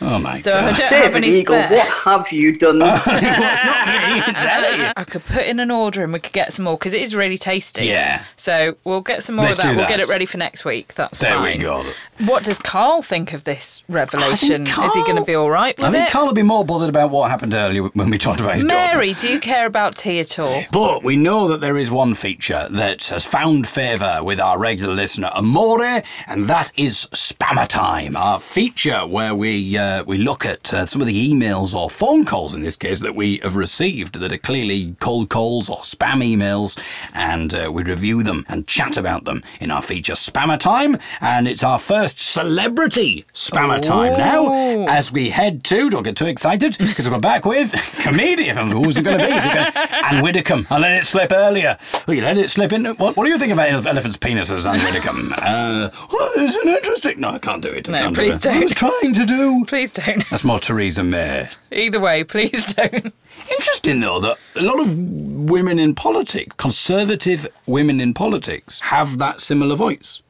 [0.01, 0.77] oh my so I god.
[0.77, 1.71] don't have David any Eagle, spare.
[1.79, 2.77] what have you done?
[2.83, 4.93] it's not me, it's Ellie.
[4.97, 7.15] I could put in an order and we could get some more because it is
[7.15, 7.87] really tasty.
[7.87, 8.25] Yeah.
[8.37, 9.71] So we'll get some more Let's of that.
[9.73, 10.95] do We'll get it ready for next week.
[10.95, 11.59] That's There fine.
[11.59, 11.85] we go.
[12.27, 14.63] What does Carl think of this revelation?
[14.67, 16.13] is he going to be all right with I think it?
[16.13, 18.95] Carl will be more bothered about what happened earlier when we talked about his daughter.
[18.97, 20.65] Mary, do you care about tea at all?
[20.73, 24.95] But we know that there is one feature that has found favour with our regular
[24.95, 30.73] listener Amore, and that is Spammer Time, our feature where we uh, we look at
[30.75, 34.19] uh, some of the emails or phone calls in this case that we have received
[34.21, 36.79] that are clearly cold calls or spam emails,
[37.15, 41.47] and uh, we review them and chat about them in our feature Spammer Time, and
[41.49, 44.53] it's our first celebrity Spammer Time now
[44.89, 45.91] as we head to.
[45.91, 48.71] Don't get too excited because we're back with comedian.
[48.71, 49.33] Who's it going to be?
[49.33, 50.67] Is it to Ann Widdecombe?
[50.71, 51.77] I let it slip earlier.
[52.07, 52.85] Oh, you let it slip in.
[52.85, 55.33] What, what do you think about elephants' penises, Ann Widdecombe?
[55.37, 57.21] Uh, well, it's an interesting.
[57.21, 57.89] No, I can't do it.
[57.89, 58.47] I No, can't do please it.
[58.47, 59.65] I was trying to do.
[59.73, 60.23] Please don't.
[60.31, 61.49] That's more Theresa May.
[61.71, 63.15] Either way, please don't.
[63.51, 69.41] Interesting though that a lot of women in politics, conservative women in politics, have that
[69.41, 70.21] similar voice.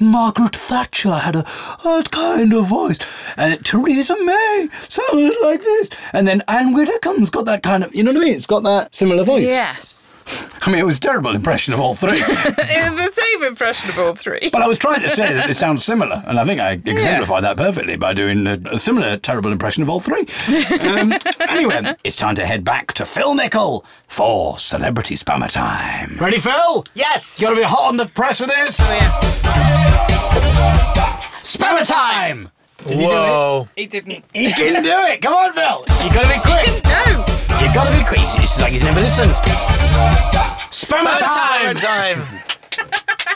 [0.00, 1.46] Margaret Thatcher had a,
[1.84, 2.98] a kind of voice,
[3.36, 8.02] and Theresa May sounded like this, and then Ann Widdecombe's got that kind of, you
[8.02, 8.34] know what I mean?
[8.34, 9.46] It's got that similar voice.
[9.46, 9.99] Yes.
[10.62, 13.88] I mean, it was a terrible impression of all three, It was the same impression
[13.90, 14.50] of all three.
[14.52, 17.44] but I was trying to say that they sound similar, and I think I exemplified
[17.44, 20.26] that perfectly by doing a, a similar terrible impression of all three.
[20.80, 21.14] Um,
[21.48, 26.16] anyway, it's time to head back to Phil Nichol for Celebrity Spammer Time.
[26.20, 26.84] Ready, Phil?
[26.94, 27.38] Yes.
[27.40, 28.78] You gotta be hot on the press with this.
[31.42, 32.50] Spammer time!
[32.86, 33.68] Whoa.
[33.76, 34.24] He didn't.
[34.34, 35.20] You can do it!
[35.20, 35.84] Come on, Phil!
[36.04, 36.84] You gotta be quick!
[36.84, 37.24] No.
[37.60, 38.20] You gotta be quick!
[38.42, 39.32] It's like he's never listened.
[40.70, 41.76] Spammer time!
[41.76, 42.59] time.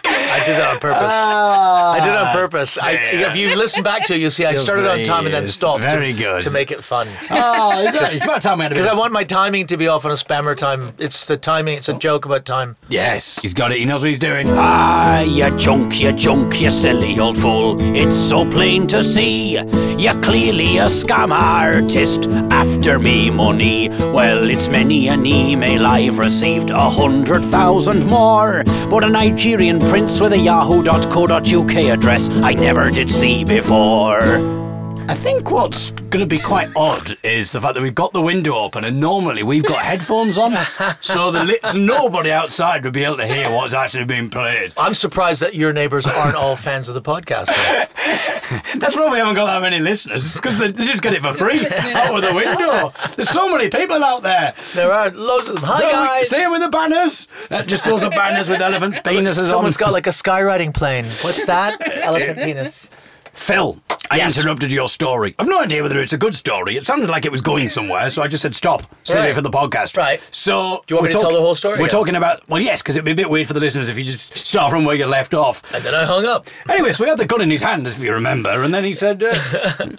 [0.04, 1.12] I did that on purpose.
[1.14, 2.78] I did it on purpose.
[2.78, 5.26] I, if you listen back to it, you'll see I You'll started on see, time
[5.26, 5.54] and then yes.
[5.54, 6.40] stopped Very to, good.
[6.42, 7.08] to make it fun.
[7.30, 8.12] Oh, is that?
[8.14, 9.86] It's about time we had a bit Because I of- want my timing to be
[9.88, 10.92] off on a spammer time.
[10.98, 11.76] It's the timing.
[11.76, 12.76] It's a joke about time.
[12.88, 13.78] Yes, he's got it.
[13.78, 14.48] He knows what he's doing.
[14.50, 17.76] Ah, you junk, you junk, you silly old fool.
[17.96, 19.52] It's so plain to see.
[19.98, 23.88] You're clearly a scam artist after me money.
[23.88, 28.64] Well, it's many an email I've received, a hundred thousand more.
[28.88, 34.63] But a Nigerian prince with a yahoo.co.uk address I never did see before.
[35.06, 38.22] I think what's going to be quite odd is the fact that we've got the
[38.22, 40.56] window open, and normally we've got headphones on,
[41.02, 44.72] so the li- nobody outside would be able to hear what's actually being played.
[44.78, 47.46] I'm surprised that your neighbours aren't all fans of the podcast.
[48.78, 51.32] That's why we haven't got that many listeners, because they, they just get it for
[51.34, 52.92] free out of the window.
[53.14, 54.54] There's so many people out there.
[54.74, 55.64] There are loads of them.
[55.64, 56.28] Hi So, guys.
[56.30, 57.28] See 'em with the banners?
[57.50, 59.80] That just goes of banners with elephants' penises Someone's on.
[59.80, 61.04] got like a skywriting plane.
[61.20, 61.78] What's that?
[62.02, 62.88] Elephant penis.
[63.34, 64.36] Phil, I Yes.
[64.38, 65.34] interrupted your story.
[65.38, 66.76] I've no idea whether it's a good story.
[66.76, 68.82] It sounded like it was going somewhere, so I just said stop.
[69.02, 69.30] Save Right.
[69.30, 69.96] it for the podcast.
[69.96, 70.20] Right.
[70.30, 72.82] So, Do you want me to tell the whole story We're talking about well, yes,
[72.82, 74.94] because it'd be a bit weird for the listeners if you just start from where
[74.96, 75.62] you left off.
[75.74, 76.48] And then I hung up.
[76.68, 78.94] Anyway, so we had the gun in his hand, if you remember, and then he
[78.94, 79.34] said, uh,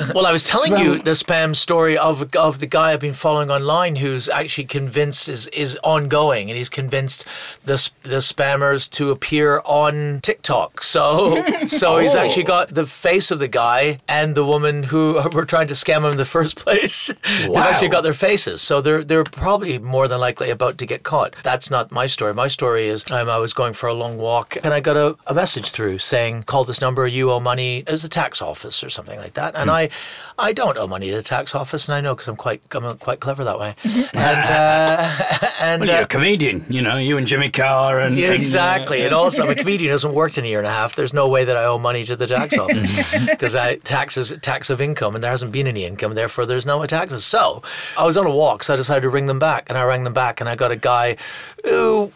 [0.16, 0.84] Well, I was telling Spam.
[0.84, 5.28] you the spam story of of the guy I've been following online who's actually convinced
[5.30, 7.26] is is ongoing, and he's convinced
[7.66, 10.84] the sp- the spammers to appear on TikTok.
[10.84, 12.20] So so he's Oh.
[12.20, 15.98] actually got the face of the guy and the woman who were trying to scam
[15.98, 17.08] him in the first place.
[17.42, 21.04] They've actually got their faces, so they're they're probably more than likely about to get
[21.04, 21.36] caught.
[21.44, 22.34] That's not my story.
[22.34, 25.18] My story is um, I was going for a long walk and I got a,
[25.28, 27.80] a message through saying call this number, you owe money.
[27.80, 29.90] It was the tax office or something like that, and I
[30.38, 32.98] I don't owe money to the tax office, and I know because I'm quite I'm
[32.98, 33.76] quite clever that way.
[34.14, 38.18] and uh, and well, you're uh, a comedian, you know, you and Jimmy Carr and...
[38.18, 39.04] yeah, and, uh, exactly.
[39.04, 40.96] And also, I'm a comedian who hasn't worked in a year and a half.
[40.96, 42.92] There's no way that I owe money to the tax office
[43.26, 46.86] because I taxes tax of income, and there hasn't been any income, therefore there's no
[46.86, 47.26] taxes.
[47.26, 47.62] So
[47.98, 50.04] I was on a walk, so I decided to ring them back, and I rang
[50.04, 51.18] them back, and I got a guy
[51.64, 52.12] who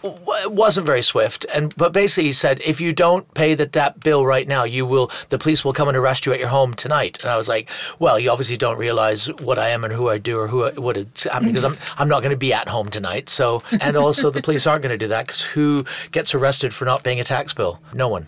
[0.47, 4.25] wasn't very swift, and but basically he said, if you don't pay the, that bill
[4.25, 7.19] right now, you will the police will come and arrest you at your home tonight.
[7.21, 10.17] And I was like, well, you obviously don't realize what I am and who I
[10.17, 12.67] do or who I, what it's happening because I'm I'm not going to be at
[12.69, 13.29] home tonight.
[13.29, 16.85] So and also the police aren't going to do that because who gets arrested for
[16.85, 17.81] not paying a tax bill?
[17.93, 18.27] No one.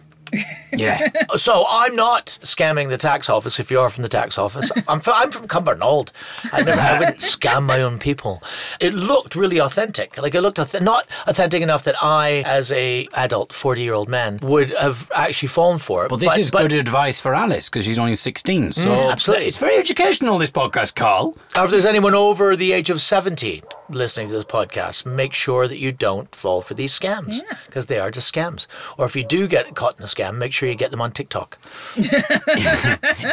[0.74, 1.10] Yeah.
[1.38, 3.60] So I'm not scamming the tax office.
[3.60, 6.10] If you are from the tax office, I'm from, I'm from Cumbernauld.
[6.52, 8.44] I never I wouldn't scam my own people.
[8.80, 10.22] It looked really authentic.
[10.22, 14.10] Like it looked auth- not authentic enough that I, as a adult forty year old
[14.10, 16.12] man, would have actually fallen for it.
[16.12, 18.72] Well, this But- is but- good advice for Alice because she's only 16.
[18.74, 19.46] So Mm, absolutely.
[19.48, 21.36] it's very educational, this podcast, Carl.
[21.58, 25.68] Or if there's anyone over the age of 70 listening to this podcast, make sure
[25.68, 28.68] that you don't fall for these scams because they are just scams.
[28.98, 31.12] Or if you do get caught in a scam, make sure you get them on
[31.12, 31.58] TikTok.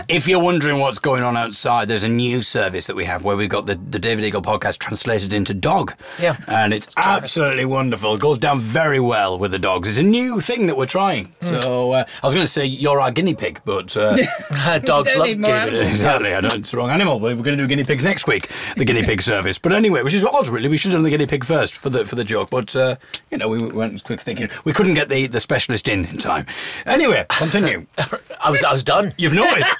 [0.08, 3.36] If you're wondering what's going on outside, there's a new service that we have where
[3.36, 5.94] we've got the, the David Eagle podcast translated into dog.
[6.18, 6.36] Yeah.
[6.48, 8.14] And it's absolutely wonderful.
[8.14, 9.88] It goes down very well with the dogs.
[9.88, 11.34] It's a new thing that we're trying.
[11.42, 13.96] So uh, I was going to say you're our guinea pig, but.
[13.96, 14.16] Uh,
[14.84, 15.80] Dogs love need guinea pigs.
[15.80, 18.26] Exactly, I know it's the wrong animal, but we're going to do guinea pigs next
[18.26, 19.58] week, the guinea pig service.
[19.58, 20.68] But anyway, which is odd, really.
[20.68, 22.96] We should have done the guinea pig first for the for the joke, but uh,
[23.30, 26.46] you know we went quick thinking we couldn't get the, the specialist in in time.
[26.86, 27.86] Anyway, continue.
[28.40, 29.14] I was, I was done.
[29.16, 29.70] You've noticed.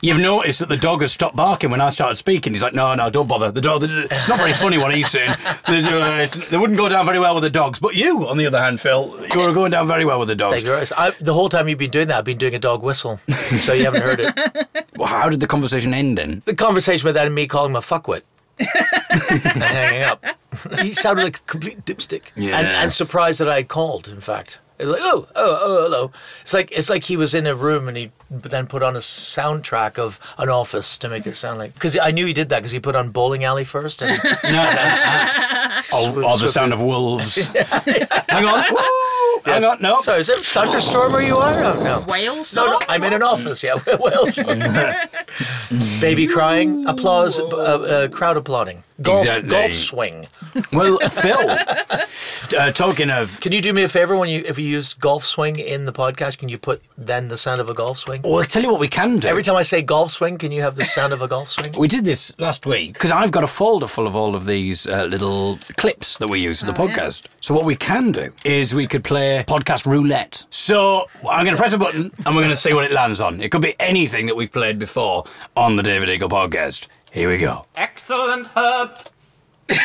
[0.00, 2.52] You've noticed that the dog has stopped barking when I started speaking.
[2.52, 3.52] He's like, no, no, don't bother.
[3.52, 3.84] The dog.
[3.84, 5.30] It's not very funny what he's saying.
[5.68, 7.78] The, uh, they wouldn't go down very well with the dogs.
[7.78, 10.34] But you, on the other hand, Phil, you were going down very well with the
[10.34, 10.64] dogs.
[10.64, 13.20] I, the whole time you've been doing that, I've been doing a dog whistle,
[13.58, 14.68] so you haven't heard it.
[14.94, 16.42] Well, how did the conversation end then?
[16.44, 18.22] The conversation with that and me calling him a fuckwit.
[19.30, 20.24] and hanging up.
[20.80, 22.24] He sounded like a complete dipstick.
[22.34, 22.58] Yeah.
[22.58, 24.58] And, and surprised that I had called, in fact.
[24.78, 26.10] It was like, oh, oh, oh, hello.
[26.40, 28.98] It's like it's like he was in a room and he then put on a
[28.98, 31.74] soundtrack of an office to make it sound like.
[31.74, 34.02] Because I knew he did that because he put on Bowling Alley first.
[34.02, 34.20] And
[35.92, 37.46] Oh, oh, the sound of wolves.
[37.46, 38.64] Hang on.
[38.74, 39.21] Woo!
[39.44, 39.82] Hang on.
[39.82, 40.00] No.
[40.00, 41.64] So is it thunderstorm where you are?
[41.64, 42.04] Oh, no.
[42.08, 42.54] Wales?
[42.54, 43.62] No, no, I'm in an office.
[43.62, 44.36] Yeah, Wales.
[46.00, 49.50] Baby crying, applause, uh, uh, crowd applauding, golf, Exactly.
[49.50, 50.26] golf swing.
[50.72, 51.50] Well, Phil,
[52.58, 53.40] uh, talking of.
[53.40, 55.92] Can you do me a favor when you if you use golf swing in the
[55.92, 56.38] podcast?
[56.38, 58.22] Can you put then the sound of a golf swing?
[58.22, 59.28] Well, I'll tell you what we can do.
[59.28, 61.72] Every time I say golf swing, can you have the sound of a golf swing?
[61.78, 64.86] We did this last week because I've got a folder full of all of these
[64.86, 66.94] uh, little clips that we use for the Oh, yeah.
[66.96, 67.26] podcast.
[67.40, 70.46] So what we can do is we could play podcast roulette.
[70.50, 73.20] So I'm going to press a button and we're going to see what it lands
[73.20, 73.40] on.
[73.40, 75.24] It could be anything that we've played before
[75.56, 76.88] on the David Eagle podcast.
[77.12, 77.66] Here we go.
[77.76, 79.04] Excellent herbs.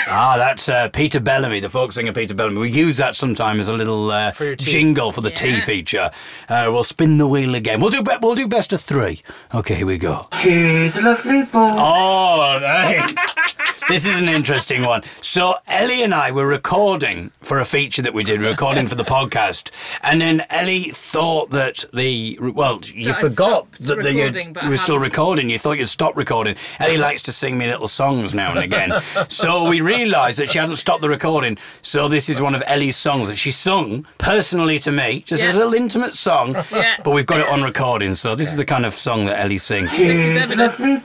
[0.07, 2.57] Ah, that's uh, Peter Bellamy, the folk singer Peter Bellamy.
[2.59, 6.09] We use that sometime as a little uh, For jingle for the tea feature.
[6.49, 7.79] Uh, we'll spin the wheel again.
[7.79, 9.21] We'll do be- we'll do best of three.
[9.53, 10.27] Okay, here we go.
[10.41, 11.75] He's a lovely boy.
[11.77, 13.13] Oh, right.
[13.89, 15.01] this is an interesting one.
[15.21, 19.03] So Ellie and I were recording for a feature that we did, recording for the
[19.03, 19.71] podcast,
[20.01, 24.53] and then Ellie thought that the well, you That I'd forgot stopped that the, you
[24.53, 25.09] but I were still hadn't.
[25.11, 25.49] recording.
[25.49, 26.55] You thought you'd stopped recording.
[26.79, 28.93] Ellie likes to sing me little songs now and again,
[29.29, 31.57] so we realised that she hadn't stopped the recording.
[31.81, 35.53] So this is one of Ellie's songs that she sung personally to me, just Yeah.
[35.53, 36.97] a little intimate song, Yeah.
[37.03, 38.15] but we've got it on recording.
[38.15, 39.91] So this is the kind of song that Ellie sings.
[39.91, 41.03] This is evidence.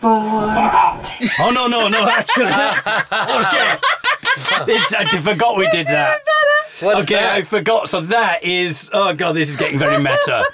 [1.38, 2.08] Oh no no no!
[2.08, 3.76] Actually, okay.
[4.68, 6.20] It's, I forgot we did that.
[6.80, 7.34] What's okay, that?
[7.34, 7.88] I forgot.
[7.88, 8.90] So that is.
[8.92, 10.44] Oh god, this is getting very meta.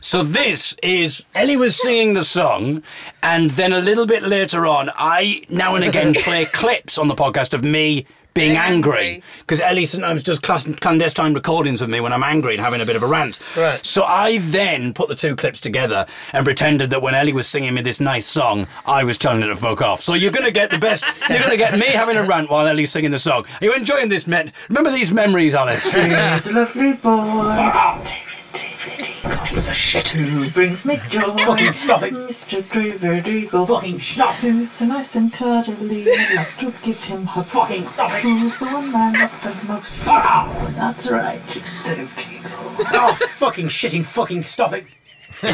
[0.00, 2.82] So this is Ellie was singing the song,
[3.22, 7.14] and then a little bit later on, I now and again play clips on the
[7.14, 8.06] podcast of me.
[8.34, 9.22] Being Being angry angry.
[9.40, 12.96] because Ellie sometimes does clandestine recordings of me when I'm angry and having a bit
[12.96, 13.38] of a rant.
[13.56, 13.84] Right.
[13.84, 17.74] So I then put the two clips together and pretended that when Ellie was singing
[17.74, 20.00] me this nice song, I was telling her to fuck off.
[20.02, 21.04] So you're going to get the best.
[21.28, 23.44] You're going to get me having a rant while Ellie's singing the song.
[23.60, 24.52] Are you enjoying this, Met?
[24.68, 25.90] Remember these memories, Alex?
[25.90, 27.54] He's a lovely boy.
[27.56, 28.38] Fuck off.
[28.84, 31.36] David, David He's a shit who brings me joy.
[31.44, 32.12] Fucking stop it.
[32.12, 32.72] Mr.
[32.72, 33.66] David Eagle.
[33.66, 34.34] Fucking stop.
[34.36, 36.04] Who's so nice and cuddly.
[36.12, 37.48] I'd love to give him hugs.
[37.52, 38.22] Fucking stop it.
[38.22, 40.04] Who's the one I love the most?
[40.04, 40.48] Fuck off.
[40.50, 41.40] Oh, that's right.
[41.56, 42.50] It's David Eagle.
[42.92, 44.84] oh, fucking shitting, fucking stop it.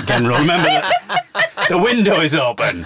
[0.06, 1.66] General, remember that.
[1.68, 2.84] The window is open.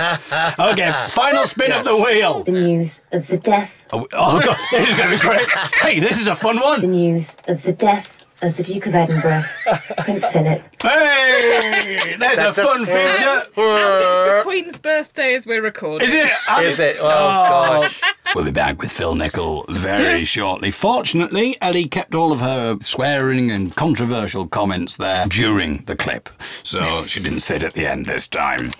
[0.59, 2.45] Okay, final spin of the wheel.
[2.45, 5.49] The news of the death, Oh, oh, God, this is going to be great.
[5.81, 6.81] Hey, this is a fun one.
[6.81, 9.45] the news of the death of the Duke of Edinburgh,
[9.99, 10.63] Prince Philip.
[10.83, 12.97] Hey, there's a fun feature.
[12.97, 16.09] And it's the Queen's birthday as we're recording.
[16.09, 16.33] Is it?
[16.61, 16.97] Is it?
[17.01, 17.81] Oh, oh.
[17.83, 18.03] gosh.
[18.35, 20.71] We'll be back with Phil Nichol very shortly.
[20.71, 26.31] Fortunately, Ellie kept all of her swearing and controversial comments there during the clip,
[26.63, 28.71] so she didn't say it at the end this time.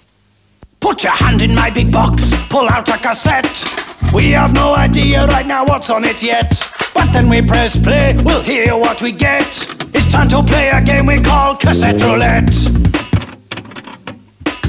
[0.83, 3.65] Put your hand in my big box, pull out a cassette.
[4.13, 6.51] We have no idea right now what's on it yet.
[6.93, 9.47] But then we press play, we'll hear what we get.
[9.95, 12.49] It's time to play a game we call Cassette Roulette.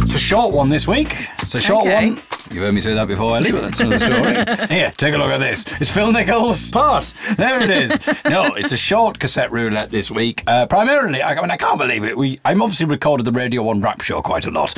[0.03, 1.15] It's a short one this week.
[1.41, 2.09] It's a short Okay.
[2.11, 2.21] one.
[2.53, 4.67] You've heard me say that before, Ellie, but that's another story.
[4.75, 5.65] Here, take a look at this.
[5.81, 7.11] It's Phil Nichol's part.
[7.35, 7.89] There it is.
[8.29, 10.43] No, it's a short cassette roulette this week.
[10.45, 12.15] Uh, primarily, I, I mean, I can't believe it.
[12.15, 14.75] We, I'm obviously recorded the Radio 1 rap show quite a lot.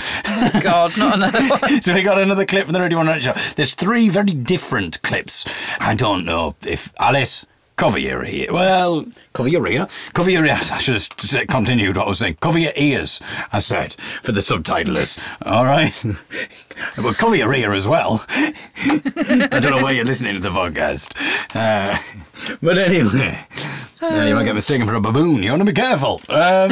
[0.61, 1.81] God, not another one.
[1.81, 3.33] so we got another clip from the Radio 1 rap show.
[3.55, 5.45] There's three very different clips.
[5.79, 7.45] I don't know if Alice.
[7.75, 8.53] Cover your ear.
[8.53, 9.87] Well, cover your ear.
[10.13, 10.71] Cover your ears.
[10.71, 12.37] I should have continued what I was saying.
[12.39, 13.19] Cover your ears,
[13.51, 15.19] I said, for the subtitlers.
[15.41, 15.93] All right?
[16.97, 18.23] well, cover your ear as well.
[18.29, 21.15] I don't know why you're listening to the podcast.
[21.53, 21.97] Uh,
[22.61, 23.45] but anyway,
[24.01, 25.43] uh, you might get mistaken for a baboon.
[25.43, 26.21] You want to be careful.
[26.29, 26.69] Um,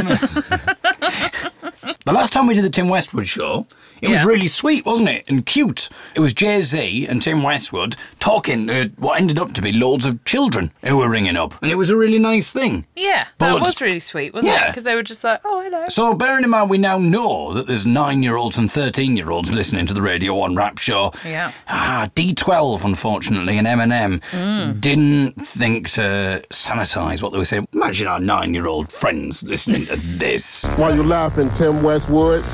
[2.06, 3.68] the last time we did the Tim Westwood show,
[4.04, 5.24] it was really sweet, wasn't it?
[5.28, 5.90] And cute.
[6.16, 10.06] It was Jay Z and Tim Westwood talking to what ended up to be loads
[10.06, 11.56] of children who were ringing up.
[11.62, 12.86] And it was a really nice thing.
[12.96, 14.56] Yeah, that But- was really sweet, wasn't it?
[14.58, 14.68] Yeah.
[14.68, 15.86] Because they were just like, oh, hello.
[15.88, 19.30] So, bearing in mind, we now know that there's nine year olds and 13 year
[19.32, 21.12] olds listening to the Radio 1 rap show.
[21.26, 21.52] Yeah.
[21.68, 24.80] Ah, D12, unfortunately, and Eminem Mm.
[24.82, 27.68] didn't think to sanitise what they were saying.
[27.74, 30.66] Imagine our nine year old friends listening to this.
[30.76, 32.44] Why you laughing, Tim Westwood?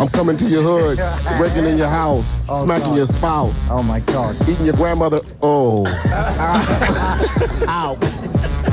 [0.00, 0.96] I'm coming to your hood,
[1.36, 3.54] breaking in your house, oh, smacking your spouse.
[3.68, 4.34] Oh my god.
[4.48, 5.20] Eating your grandmother.
[5.42, 5.84] Oh.
[7.68, 7.98] Ow.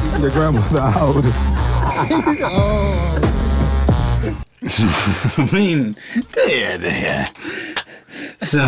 [0.08, 1.26] Eating your grandmother out.
[2.44, 3.20] oh.
[5.38, 5.98] I mean,
[6.34, 7.30] there, there.
[8.42, 8.60] So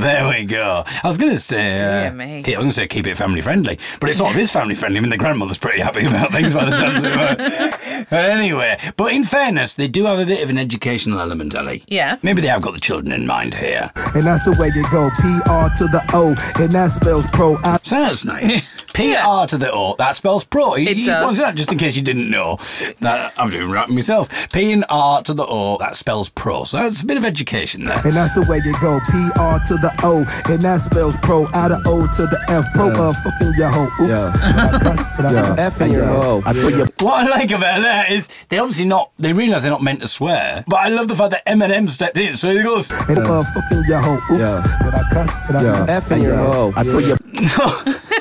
[0.00, 0.82] there we go.
[0.86, 2.36] I was going to say, uh, Dear me.
[2.38, 4.74] I was going to say keep it family friendly, but it sort of is family
[4.74, 4.98] friendly.
[4.98, 7.78] I mean, the grandmother's pretty happy about things by the sounds of it.
[8.10, 11.84] But anyway, but in fairness, they do have a bit of an educational element, Ellie.
[11.88, 12.16] Yeah.
[12.22, 13.90] Maybe they have got the children in mind here.
[14.14, 15.10] And that's the way you go.
[15.20, 16.28] P-R to the O.
[16.62, 17.56] And that spells pro.
[17.64, 18.68] I- So nice.
[18.94, 20.74] PR to the O, that spells pro.
[20.74, 21.24] It he does.
[21.24, 22.58] points it just in case you didn't know.
[23.00, 24.28] That I'm doing right myself.
[24.52, 26.64] P and R to the O, that spells pro.
[26.64, 28.00] So that's a bit of education there.
[28.04, 28.97] And that's the way you go.
[29.10, 30.18] P-R to the O.
[30.52, 31.46] And that spells pro.
[31.54, 32.64] Out of O to the F.
[32.74, 33.90] Pro uh, fucking your hoe.
[34.00, 34.08] Oops.
[34.08, 35.54] Yeah.
[35.58, 36.42] F in your hoe.
[36.44, 39.70] I put your What I like about that is they obviously not, they realise they're
[39.70, 40.64] not meant to swear.
[40.66, 42.34] But I love the fact that Eminem stepped in.
[42.34, 44.20] So he goes, And uh, fucking your hoe.
[44.30, 44.38] Oops.
[44.38, 44.80] Yeah.
[44.82, 45.46] Did I cuss?
[45.46, 45.86] Did I yeah.
[45.88, 46.72] F in your hoe.
[46.76, 47.16] I put your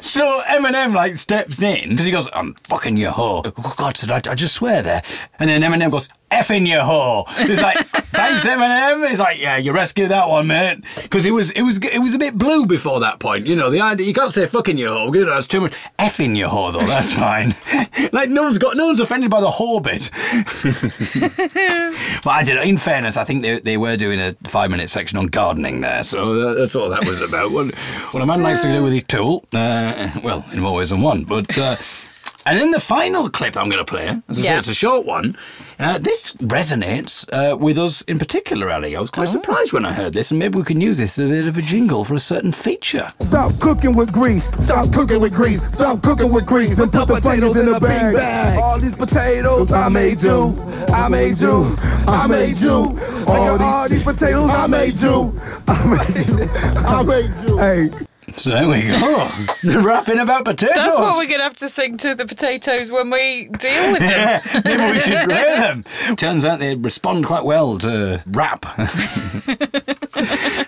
[0.00, 4.10] So Eminem like steps in because he goes, "I'm fucking your hoe." Oh God, did
[4.10, 5.02] I, I just swear there?
[5.38, 7.78] And then Eminem goes, "Effing your hoe." He's like,
[8.12, 11.78] "Thanks, Eminem." He's like, "Yeah, you rescued that one, mate." Because it was it was
[11.78, 13.46] it was a bit blue before that point.
[13.46, 15.74] You know, the idea you can't say "fucking your hoe." You know, that's too much.
[15.98, 17.54] Effing your hoe though, that's fine.
[18.12, 20.10] like no one's got no one's offended by the whore bit.
[22.22, 22.56] but I did.
[22.66, 26.04] In fairness, I think they they were doing a five minute section on gardening there,
[26.04, 27.50] so that, that's all that was about.
[27.52, 27.74] What,
[28.12, 29.44] what a man likes to do with his tool.
[29.52, 31.56] Uh, well, in more ways than one, but.
[31.58, 31.76] Uh,
[32.46, 34.58] and then the final clip I'm going to play, as I say, Yeah.
[34.58, 35.36] it's a short one.
[35.78, 38.94] Uh, this resonates uh, with us in particular, Ali.
[38.96, 41.26] I was quite surprised when I heard this, and maybe we can use this as
[41.26, 43.12] a bit of a jingle for a certain feature.
[43.20, 44.46] Stop cooking with grease.
[44.64, 45.62] Stop cooking with grease.
[45.72, 46.78] Stop cooking with grease.
[46.78, 48.14] And put the potatoes in a bag.
[48.16, 48.58] bag.
[48.58, 50.54] All these potatoes I made you.
[50.88, 51.76] I made you.
[52.06, 52.98] I made you.
[53.26, 55.38] All, all these potatoes I made you.
[55.68, 56.48] I made you.
[56.52, 57.58] I made you.
[57.58, 58.06] Hey.
[58.36, 59.28] So there we go.
[59.62, 60.74] They're rapping about potatoes.
[60.76, 64.00] That's what we're going to have to sing to the potatoes when we deal with
[64.00, 64.10] them.
[64.50, 65.84] Yeah, maybe we should play them.
[66.16, 68.64] Turns out they respond quite well to rap.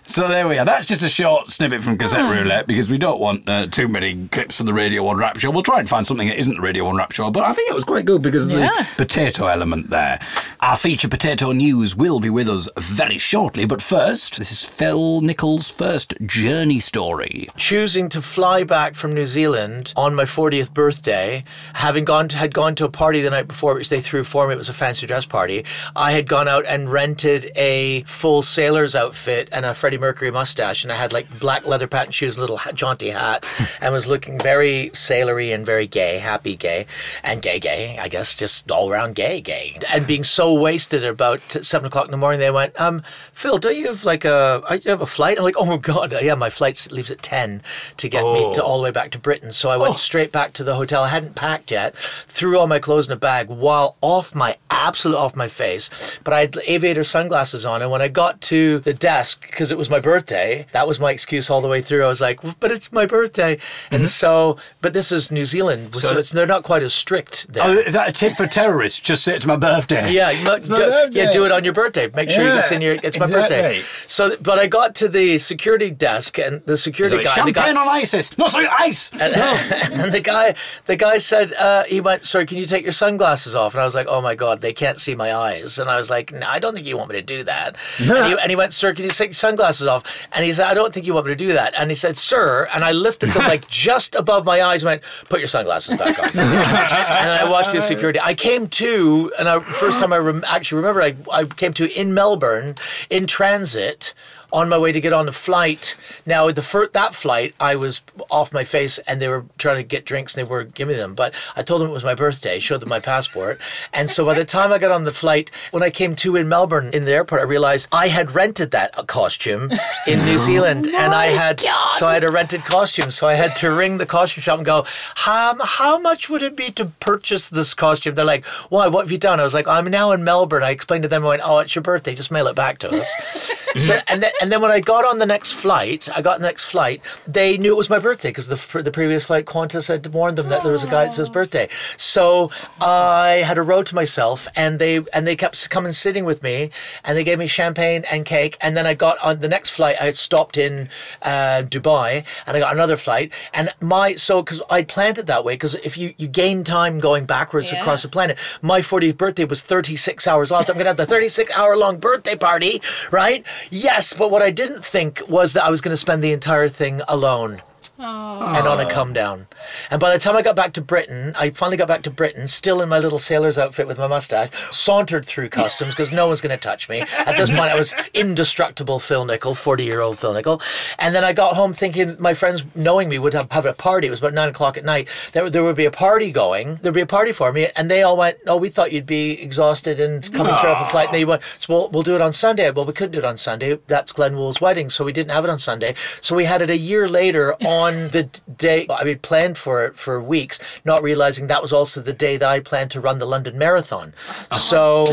[0.06, 0.64] so there we are.
[0.64, 4.28] That's just a short snippet from Cassette Roulette because we don't want uh, too many
[4.28, 5.50] clips from the Radio 1 Rap Show.
[5.50, 7.70] We'll try and find something that isn't the Radio 1 Rap Show, but I think
[7.70, 8.68] it was quite good because of Yeah.
[8.96, 10.20] the potato element there.
[10.60, 15.20] Our feature potato news will be with us very shortly, but first, this is Phil
[15.20, 17.48] Nichol's first journey story.
[17.56, 22.54] Choosing to fly back from New Zealand on my 40th birthday, having gone to, had
[22.54, 24.54] gone to a party the night before, which they threw for me.
[24.54, 25.64] It was a fancy dress party.
[25.94, 30.84] I had gone out and rented a full sailor's outfit and a Freddie Mercury mustache,
[30.84, 33.46] and I had like black leather patent shoes, a little ha- jaunty hat,
[33.80, 36.86] and was looking very sailory and very gay, happy gay,
[37.22, 37.98] and gay gay.
[37.98, 39.78] I guess just all around gay gay.
[39.92, 43.76] And being so wasted about seven o'clock in the morning, they went, um, Phil, don't
[43.76, 45.38] you have like a, you have a flight?
[45.38, 47.41] I'm like, oh my god, yeah, my flight leaves at ten.
[47.42, 47.62] Ten
[47.96, 48.66] to get me to oh.
[48.66, 49.52] all the way back to Britain.
[49.52, 49.96] So I went oh.
[49.96, 51.02] straight back to the hotel.
[51.04, 51.94] I hadn't packed yet.
[51.96, 55.90] Threw all my clothes in a bag while off my absolute off my face.
[56.24, 59.78] But I had aviator sunglasses on, and when I got to the desk because it
[59.78, 62.04] was my birthday, that was my excuse all the way through.
[62.04, 63.58] I was like, "But it's my birthday,"
[63.90, 64.06] and mm-hmm.
[64.06, 64.56] so.
[64.80, 67.64] But this is New Zealand, so, So- it's, they're not quite as strict there.
[67.64, 69.00] Oh, is that a tip for terrorists?
[69.00, 70.12] Just say it's my birthday.
[70.12, 71.18] Yeah, my do, birthday.
[71.18, 72.08] yeah, do it on your birthday.
[72.14, 72.96] Make sure Yeah, it's in your.
[73.02, 73.82] It's my birthday.
[74.06, 77.60] So, but I got to the security desk, and the security So guy, the guy,
[77.62, 78.36] champagne on ISIS.
[78.38, 79.10] No, sorry, ice.
[79.20, 79.34] and,
[80.00, 80.54] and the guy,
[80.86, 83.84] the guy said, uh, he went, "Sorry, can you take your sunglasses off?" And I
[83.84, 86.46] was like, "Oh my god, they can't see my eyes." And I was like, no,
[86.46, 88.94] "I don't think you want me to do that." and, he, and he went, "Sir,
[88.94, 91.32] can you take your sunglasses off?" And he said, "I don't think you want me
[91.32, 94.62] to do that." And he said, "Sir," and I lifted them like just above my
[94.62, 94.82] eyes.
[94.82, 98.20] and Went, "Put your sunglasses back on." and I walked through security.
[98.20, 101.90] I came to, and I, first time I rem- actually remember, I, I came to
[101.98, 102.74] in Melbourne
[103.10, 104.14] in transit
[104.52, 105.96] on my way to get on the flight.
[106.26, 109.82] Now, the fir- that flight, I was off my face, and they were trying to
[109.82, 111.14] get drinks, and they were giving me them.
[111.14, 113.60] But I told them it was my birthday, showed them my passport,
[113.92, 116.48] and so by the time I got on the flight, when I came to in
[116.48, 119.70] Melbourne in the airport, I realized I had rented that costume
[120.06, 121.60] in New Zealand, and I had
[121.96, 124.66] so I had a rented costume, so I had to ring the costume shop and
[124.66, 124.80] go,
[125.26, 128.14] um, how much would it be to purchase this costume?
[128.14, 128.88] They're like, why?
[128.88, 129.40] What have you done?
[129.40, 130.62] I was like, I'm now in Melbourne.
[130.62, 132.90] I explained to them, I went, oh, it's your birthday, just mail it back to
[132.90, 133.50] us.
[133.76, 136.46] so, and then and then when I got on the next flight, I got the
[136.46, 137.00] next flight.
[137.28, 140.48] They knew it was my birthday because the the previous flight Qantas had warned them
[140.48, 141.68] that there was a guy that says birthday.
[141.96, 146.42] So I had a row to myself, and they and they kept coming sitting with
[146.42, 146.70] me,
[147.04, 148.58] and they gave me champagne and cake.
[148.60, 149.96] And then I got on the next flight.
[150.00, 150.88] I stopped in
[151.22, 153.30] uh, Dubai, and I got another flight.
[153.54, 156.98] And my so because I planned it that way because if you you gain time
[156.98, 157.80] going backwards Yeah.
[157.80, 160.64] across the planet, my 40th birthday was 36 hours long.
[160.68, 162.82] I'm gonna have the 36 hour long birthday party,
[163.12, 163.44] right?
[163.70, 166.66] Yes, but what I didn't think was that I was going to spend the entire
[166.66, 167.60] thing alone
[167.98, 169.46] and on a come down.
[169.90, 172.48] And by the time I got back to Britain, I finally got back to Britain,
[172.48, 176.40] still in my little sailor's outfit with my mustache, sauntered through customs because no one's
[176.40, 177.04] going to touch me.
[177.18, 180.60] At this point, I was indestructible Phil Nichol, 40 year old Phil Nichol.
[180.98, 184.06] And then I got home thinking my friends, knowing me, would have, have a party.
[184.06, 185.08] It was about nine o'clock at night.
[185.32, 187.68] There, there would be a party going, there'd be a party for me.
[187.76, 190.90] And they all went, Oh, we thought you'd be exhausted and coming straight off a
[190.90, 191.08] flight.
[191.08, 192.70] And they went, so we'll, we'll do it on Sunday.
[192.70, 193.78] Well, we couldn't do it on Sunday.
[193.86, 194.90] That's Glenn Wool's wedding.
[194.90, 195.94] So we didn't have it on Sunday.
[196.20, 198.24] So we had it a year later on the
[198.56, 202.36] day I mean planned for it for weeks, not realizing that was also the day
[202.36, 204.14] that I planned to run the London Marathon.
[204.28, 204.56] Uh-huh.
[204.56, 205.06] So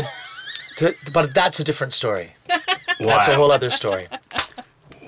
[0.76, 2.34] to, but that's a different story.
[2.98, 4.08] That's a whole other story.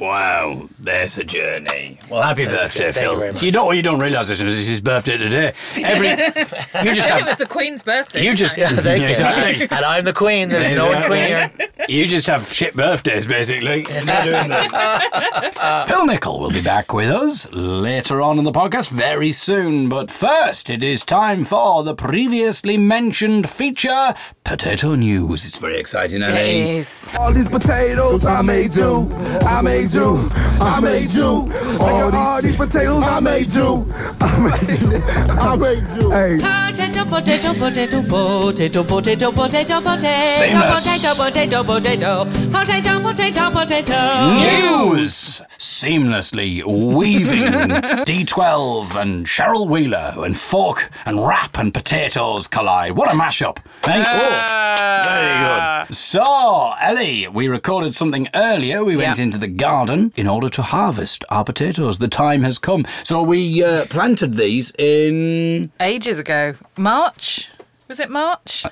[0.01, 1.99] Wow, there's a journey.
[2.11, 2.93] Well, happy There's birthday, journey.
[2.93, 3.19] Thank you Phil.
[3.21, 5.53] very So you know what you don't realise is it's his birthday today.
[5.77, 8.25] Every you just I think it have was the Queen's birthday.
[8.25, 9.09] you just Yeah, thank you.
[9.09, 9.69] exactly.
[9.77, 10.49] And I'm the queen.
[10.49, 11.53] There's no one queen here.
[11.89, 13.87] You just have shit birthdays, basically.
[13.89, 15.85] You're not doing that.
[15.89, 19.89] Phil Nichol will be back with us later on in the podcast very soon.
[19.89, 24.15] But first, it is time for the previously mentioned feature,
[24.45, 25.47] Potato News.
[25.47, 26.29] It's very exciting, eh?
[26.29, 26.79] It Ellie.
[26.79, 27.11] is.
[27.19, 29.09] All these potatoes I made you,
[29.43, 30.29] I made you,
[30.61, 31.25] I made you.
[31.25, 33.87] All these, all these potatoes I made you,
[34.21, 36.11] I made you, I made you.
[36.11, 36.39] Hey.
[36.39, 44.35] Potato, potato, potato, potato, potato, potato, potato, potato, potato, potato, potato, potato, potato.
[44.39, 45.43] News!
[45.59, 47.53] Seamlessly weaving
[48.07, 52.93] D12 and Cheryl Wheeler and fork and wrap and potatoes collide.
[52.93, 53.59] What a mashup!
[53.83, 55.95] Thank oh, very good.
[55.95, 58.85] So, Ellie, we recorded something earlier.
[58.85, 59.25] We went Yeah.
[59.25, 59.72] into the garden
[60.17, 61.99] in order to harvest our potatoes.
[61.99, 62.85] The time has come.
[63.05, 65.73] So we uh, planted these in.
[65.81, 66.55] Ages ago.
[66.77, 67.49] March?
[67.89, 68.65] Was it March?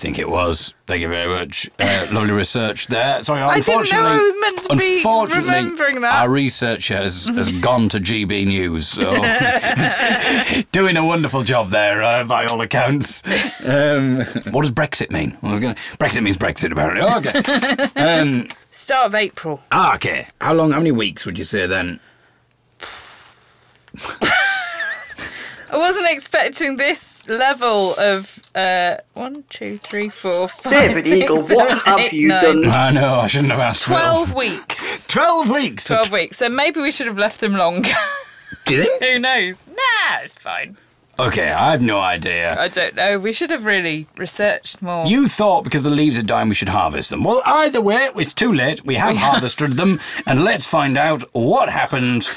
[0.00, 0.72] I think it was.
[0.86, 1.68] Thank you very much.
[1.78, 3.22] Uh, lovely research there.
[3.22, 6.22] Sorry, I unfortunately, I was meant to be unfortunately, remembering that.
[6.22, 9.12] our researcher has, has gone to GB News, so
[10.72, 13.22] doing a wonderful job there uh, by all accounts.
[13.62, 14.20] Um,
[14.52, 15.36] what does Brexit mean?
[15.42, 17.02] Well, gonna- Brexit means Brexit, apparently.
[17.28, 18.00] Okay.
[18.02, 19.60] Um, Start of April.
[19.70, 20.28] ah, okay.
[20.40, 20.70] How long?
[20.72, 22.00] How many weeks would you say then?
[25.72, 30.72] I wasn't expecting this level of uh, one, two, three, four, five.
[30.72, 32.42] David six, Eagle, seven, what have eight, you nine.
[32.42, 32.64] done?
[32.66, 33.20] I know.
[33.20, 33.84] I shouldn't have asked.
[33.84, 35.06] Twelve weeks.
[35.08, 35.86] Twelve weeks.
[35.86, 36.38] Twelve weeks.
[36.38, 37.90] So maybe we should have left them longer.
[38.64, 39.02] Do you think?
[39.02, 39.56] Who knows?
[39.68, 40.76] Nah, it's fine.
[41.18, 42.58] Okay, I have no idea.
[42.58, 43.18] I don't know.
[43.18, 45.06] We should have really researched more.
[45.06, 47.24] You thought because the leaves are dying we should harvest them.
[47.24, 48.84] Well, either way, it's too late.
[48.86, 52.30] We have harvested them, and let's find out what happened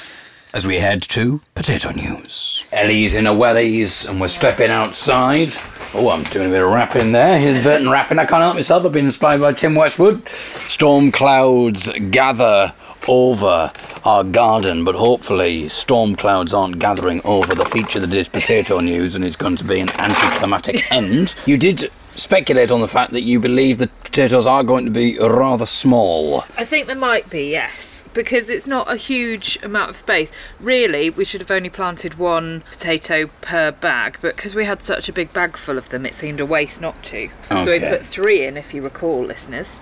[0.54, 2.66] as we head to potato news.
[2.72, 5.52] Ellie's in a wellies, and we're stepping outside.
[5.96, 7.40] Oh, I'm doing a bit of rapping there.
[7.40, 8.20] Inadvertent rapping.
[8.20, 8.86] I can't help myself.
[8.86, 10.28] I've been inspired by Tim Westwood.
[10.30, 12.74] Storm clouds gather
[13.08, 13.72] over
[14.06, 19.16] our garden, but hopefully storm clouds aren't gathering over the feature that is potato news
[19.16, 21.36] and it's going to be an anticlimactic end.
[21.46, 25.18] You did speculate on the fact that you believe the potatoes are going to be
[25.20, 26.42] rather small.
[26.58, 27.93] I think there might be, yes.
[28.14, 30.32] Because it's not a huge amount of space.
[30.60, 35.10] Really, we should have only planted one potato per bag, but because we had such
[35.10, 37.30] a big bag full of them, it seemed a waste not to.
[37.50, 39.80] So we put three in, if you recall, listeners.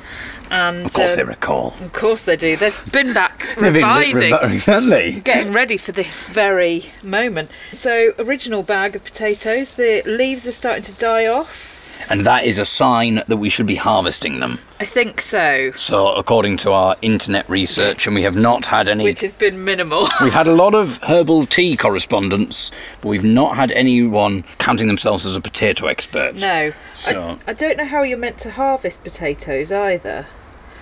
[0.49, 1.67] And Of course, they um, recall.
[1.79, 2.57] Of course they do.
[2.57, 4.33] They've been back They've been revising.
[4.33, 5.21] revi- exactly.
[5.21, 7.49] Getting ready for this very moment.
[7.71, 9.75] So, original bag of potatoes.
[9.75, 11.70] The leaves are starting to die off.
[12.09, 14.59] And that is a sign that we should be harvesting them.
[14.79, 15.71] I think so.
[15.75, 19.03] So, according to our internet research, and we have not had any.
[19.03, 20.07] Which has been minimal.
[20.21, 22.71] We've had a lot of herbal tea correspondence,
[23.01, 26.35] but we've not had anyone counting themselves as a potato expert.
[26.35, 26.73] no.
[26.93, 30.25] So, I, I don't know how you're meant to harvest potatoes either.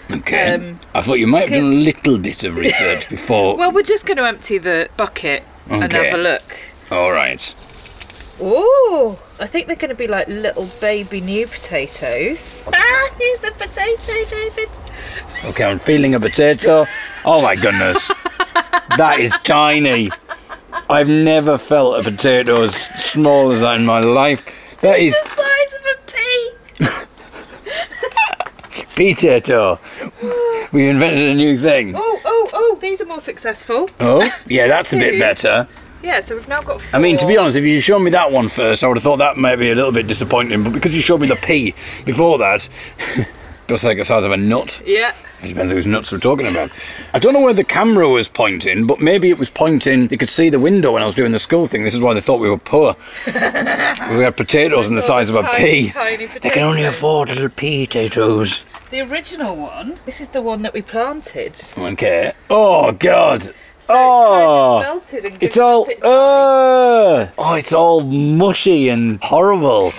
[0.10, 0.54] okay.
[0.54, 3.58] um, I thought you might have done a little bit of research before.
[3.58, 6.44] Well, we're just going to empty the bucket and have a look.
[6.90, 7.54] All right.
[8.42, 12.64] Oh, I think they're going to be like little baby new potatoes.
[12.74, 14.70] Ah, here's a potato, David.
[15.46, 16.86] Okay, I'm feeling a potato.
[17.26, 18.08] Oh my goodness.
[18.98, 20.12] that is tiny.
[20.90, 24.44] I've never felt a potato as small as that in my life.
[24.82, 26.96] That is The size of a
[28.96, 29.14] pea.
[29.16, 29.80] potato.
[30.72, 31.96] We invented a new thing.
[31.96, 33.90] Oh, oh, oh, these are more successful.
[34.00, 35.68] Oh, yeah, that's a bit better.
[36.02, 36.98] Yeah, so we've now got four.
[36.98, 39.04] I mean, to be honest, if you showed me that one first, I would have
[39.04, 40.64] thought that might be a little bit disappointing.
[40.64, 41.74] But because you showed me the pea
[42.06, 42.68] before that,
[43.68, 44.82] just like the size of a nut.
[44.86, 45.14] Yeah.
[45.44, 46.72] It depends whose nuts we're talking about.
[47.14, 50.10] I don't know where the camera was pointing, but maybe it was pointing.
[50.10, 51.84] You could see the window when I was doing the school thing.
[51.84, 52.96] This is why they thought we were poor.
[53.26, 55.90] we had potatoes in the size of a Tiny, pea.
[55.92, 58.64] tiny They can only afford little pea potatoes.
[58.90, 60.00] The original one.
[60.06, 61.62] This is the one that we planted.
[61.78, 62.34] Okay.
[62.50, 63.50] Oh God.
[63.90, 64.80] Oh.
[64.82, 65.86] melted and It's all.
[65.86, 69.94] its Uh, oh, it's all mushy and horrible.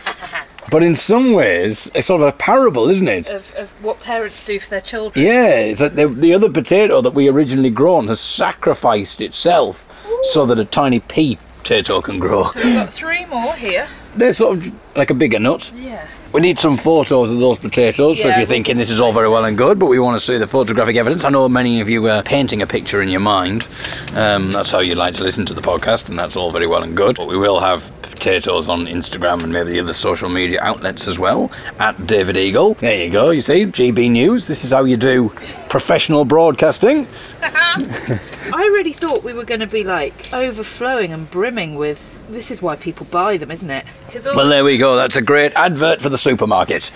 [0.70, 3.32] but in some ways, it's sort of a parable, isn't it?
[3.32, 5.24] Of, of what parents do for their children.
[5.24, 9.88] Yeah, it's like the, the other potato that we originally grown has sacrificed itself
[10.32, 12.44] so that a tiny pea potato can grow.
[12.50, 13.88] So we've got three more here.
[14.14, 15.72] They're sort of like a bigger nut.
[15.76, 16.06] Yeah.
[16.32, 18.22] We need some photos of those potatoes.
[18.22, 20.24] so if you're thinking this is all very well and good, but we want to
[20.24, 23.20] see the photographic evidence, I know many of you are painting a picture in your
[23.20, 23.66] mind.
[24.14, 26.84] Um, that's how you like to listen to the podcast, and that's all very well
[26.84, 27.16] and good.
[27.16, 31.18] But we will have potatoes on Instagram and maybe the other social media outlets as
[31.18, 31.50] well.
[31.80, 32.74] At David Eagle.
[32.74, 33.30] There you go.
[33.30, 34.46] You see, GB News.
[34.46, 35.30] This is how you do
[35.68, 37.08] professional broadcasting.
[37.42, 42.19] I really thought we were going to be like overflowing and brimming with.
[42.30, 43.84] This is why people buy them, isn't it?
[44.24, 44.94] Well, there we go.
[44.94, 46.92] That's a great advert for the supermarket.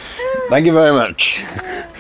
[0.48, 1.42] Thank you very much.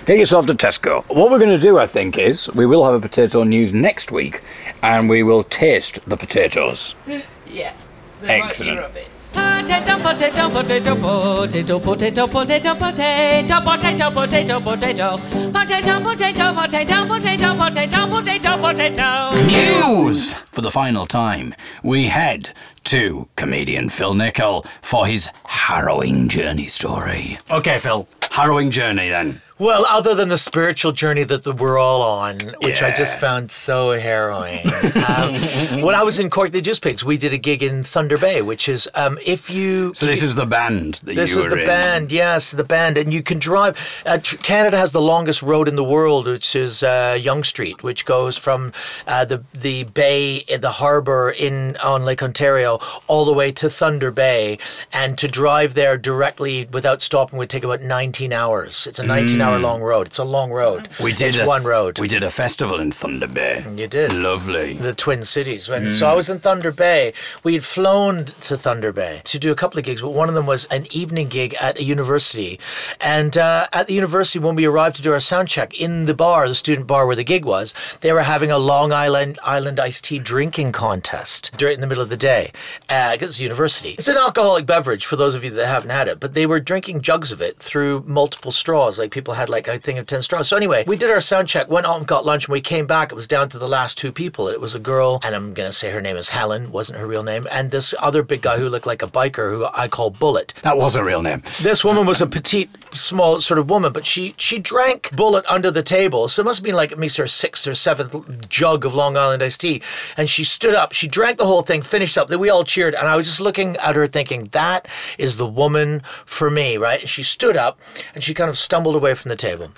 [0.06, 1.04] Get yourself to Tesco.
[1.08, 4.12] What we're going to do, I think, is we will have a potato news next
[4.12, 4.42] week
[4.82, 6.94] and we will taste the potatoes.
[7.46, 7.72] Yeah.
[8.20, 8.96] They might be Excellent.
[9.36, 9.64] Rubbish.
[9.64, 15.18] Potato, potato, potato, potato, potato, potato, potato, potato, potato, potato,
[15.52, 19.30] potato, potato, potato, potato, potato, potato, potato.
[19.46, 20.42] News!
[20.42, 22.52] For the final time, we head
[22.84, 27.38] to comedian Phil Nichol for his harrowing journey story.
[27.50, 28.06] Okay, Phil.
[28.30, 29.40] Harrowing journey then.
[29.56, 33.92] Well, other than the spiritual journey that we're all on, which I just found so
[33.92, 34.66] harrowing.
[35.06, 38.18] um, when I was in Corky, the Juice Pigs, we did a gig in Thunder
[38.18, 39.94] Bay, which is um, if you.
[39.94, 41.14] So this is the band that.
[41.14, 41.66] This you is the in.
[41.66, 44.02] band, yes, the band, and you can drive.
[44.04, 47.84] Uh, tr- Canada has the longest road in the world, which is uh, Yonge Street,
[47.84, 48.72] which goes from
[49.06, 54.10] uh, the the bay, the harbour in on Lake Ontario, all the way to Thunder
[54.10, 54.58] Bay,
[54.92, 58.88] and to drive there directly without stopping would take about 19 hours.
[58.88, 59.62] It's a 19 hour Mm.
[59.62, 60.06] long road.
[60.06, 60.88] It's a long road.
[61.02, 61.98] We did It's a, one road.
[61.98, 63.64] We did a festival in Thunder Bay.
[63.74, 64.12] You did.
[64.12, 64.74] Lovely.
[64.74, 65.68] The Twin Cities.
[65.68, 65.90] And Mm.
[65.98, 67.12] so I was in Thunder Bay.
[67.42, 70.34] We had flown to Thunder Bay to do a couple of gigs, but one of
[70.34, 72.58] them was an evening gig at a university.
[73.00, 76.14] And uh, at the university, when we arrived to do our sound check, in the
[76.14, 79.80] bar, the student bar where the gig was, they were having a Long Island Island
[79.80, 82.52] iced tea drinking contest during in the middle of the day.
[82.88, 83.94] Uh, 'cause it's a university.
[83.98, 86.60] It's an alcoholic beverage for those of you that haven't had it, but they were
[86.60, 88.98] drinking jugs of it through multiple straws.
[88.98, 90.48] Like people had like a thing of 10 straws.
[90.48, 92.86] So anyway, we did our sound check, went out and got lunch, and we came
[92.86, 93.12] back.
[93.12, 94.48] It was down to the last two people.
[94.48, 97.06] It was a girl, and I'm going to say her name is Helen, wasn't her
[97.06, 100.10] real name, and this other big guy who looked like a biker who I call
[100.10, 100.54] Bullet.
[100.62, 101.42] That was a real name.
[101.62, 105.70] This woman was a petite, small sort of woman, but she she drank Bullet under
[105.70, 106.28] the table.
[106.28, 109.16] So it must have been like at least her sixth or seventh jug of Long
[109.16, 109.82] Island iced tea.
[110.16, 112.28] And she stood up, she drank the whole thing, finished up.
[112.28, 114.86] Then we all cheered, and I was just looking at her thinking, that
[115.18, 117.00] is the woman for me, right?
[117.00, 117.80] And she stood up
[118.14, 119.70] and she kind of stumbled away from the table.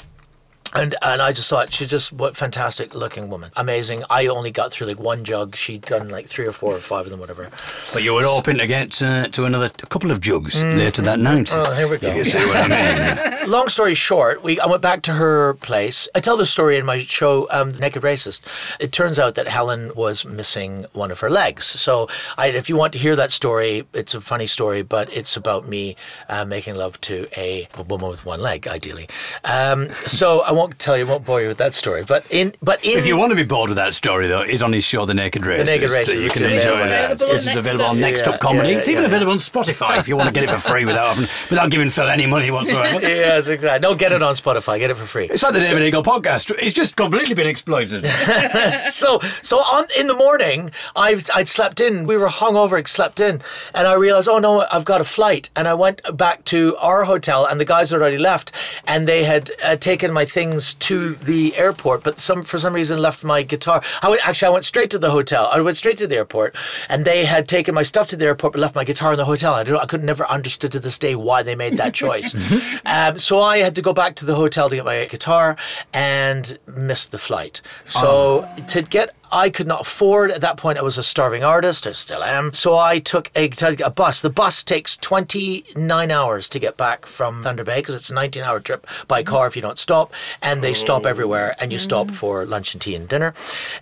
[0.76, 4.04] And and I just thought she's just what fantastic looking woman, amazing.
[4.10, 5.56] I only got through like one jug.
[5.56, 7.50] She'd done like three or four or five of them, whatever.
[7.92, 11.50] But you were hoping to get uh, to another couple of jugs later that night.
[11.52, 12.08] Oh, here we go.
[12.08, 13.50] If you see what I mean.
[13.50, 16.08] Long story short, we I went back to her place.
[16.14, 18.42] I tell the story in my show, um, Naked Racist.
[18.80, 21.64] It turns out that Helen was missing one of her legs.
[21.64, 25.36] So, I, if you want to hear that story, it's a funny story, but it's
[25.36, 25.96] about me
[26.28, 29.08] uh, making love to a woman with one leg, ideally.
[29.44, 32.04] Um, so I won't tell you, won't bore you with that story.
[32.04, 34.62] But in, but in, If you want to be bored with that story, though, is
[34.62, 35.66] on his show, The Naked Racist.
[35.66, 37.22] Naked So you can is enjoy available that.
[37.22, 37.90] Available on Which is Next available Up.
[37.90, 38.72] on Next Up Comedy.
[38.72, 41.28] it's even available on Spotify if you want to get it for free without having,
[41.50, 43.00] without giving Phil any money whatsoever.
[43.02, 43.80] yes, exactly.
[43.80, 44.78] Don't get it on Spotify.
[44.78, 45.26] Get it for free.
[45.26, 46.52] It's like the David Eagle podcast.
[46.58, 48.06] It's just completely been exploited.
[48.90, 52.06] so so on in the morning I I'd slept in.
[52.06, 53.42] We were hungover, I'd slept in,
[53.74, 55.50] and I realized, oh no, I've got a flight.
[55.56, 58.52] And I went back to our hotel, and the guys had already left,
[58.86, 62.98] and they had uh, taken my things to the airport, but some for some reason
[62.98, 63.82] left my guitar.
[64.02, 65.48] I went, actually I went straight to the hotel.
[65.52, 66.56] I went straight to the airport,
[66.88, 69.24] and they had taken my stuff to the airport, but left my guitar in the
[69.24, 69.54] hotel.
[69.54, 72.34] I don't, I could never understood to this day why they made that choice.
[72.86, 75.56] um, so I had to go back to the hotel to get my guitar
[75.92, 77.60] and missed the flight.
[77.84, 80.78] So to get I could not afford at that point.
[80.78, 81.86] I was a starving artist.
[81.86, 82.54] I still am.
[82.54, 83.50] So I took a,
[83.84, 84.22] a bus.
[84.22, 88.42] The bus takes 29 hours to get back from Thunder Bay because it's a 19
[88.42, 90.14] hour trip by car if you don't stop.
[90.40, 93.34] And they stop everywhere and you stop for lunch and tea and dinner.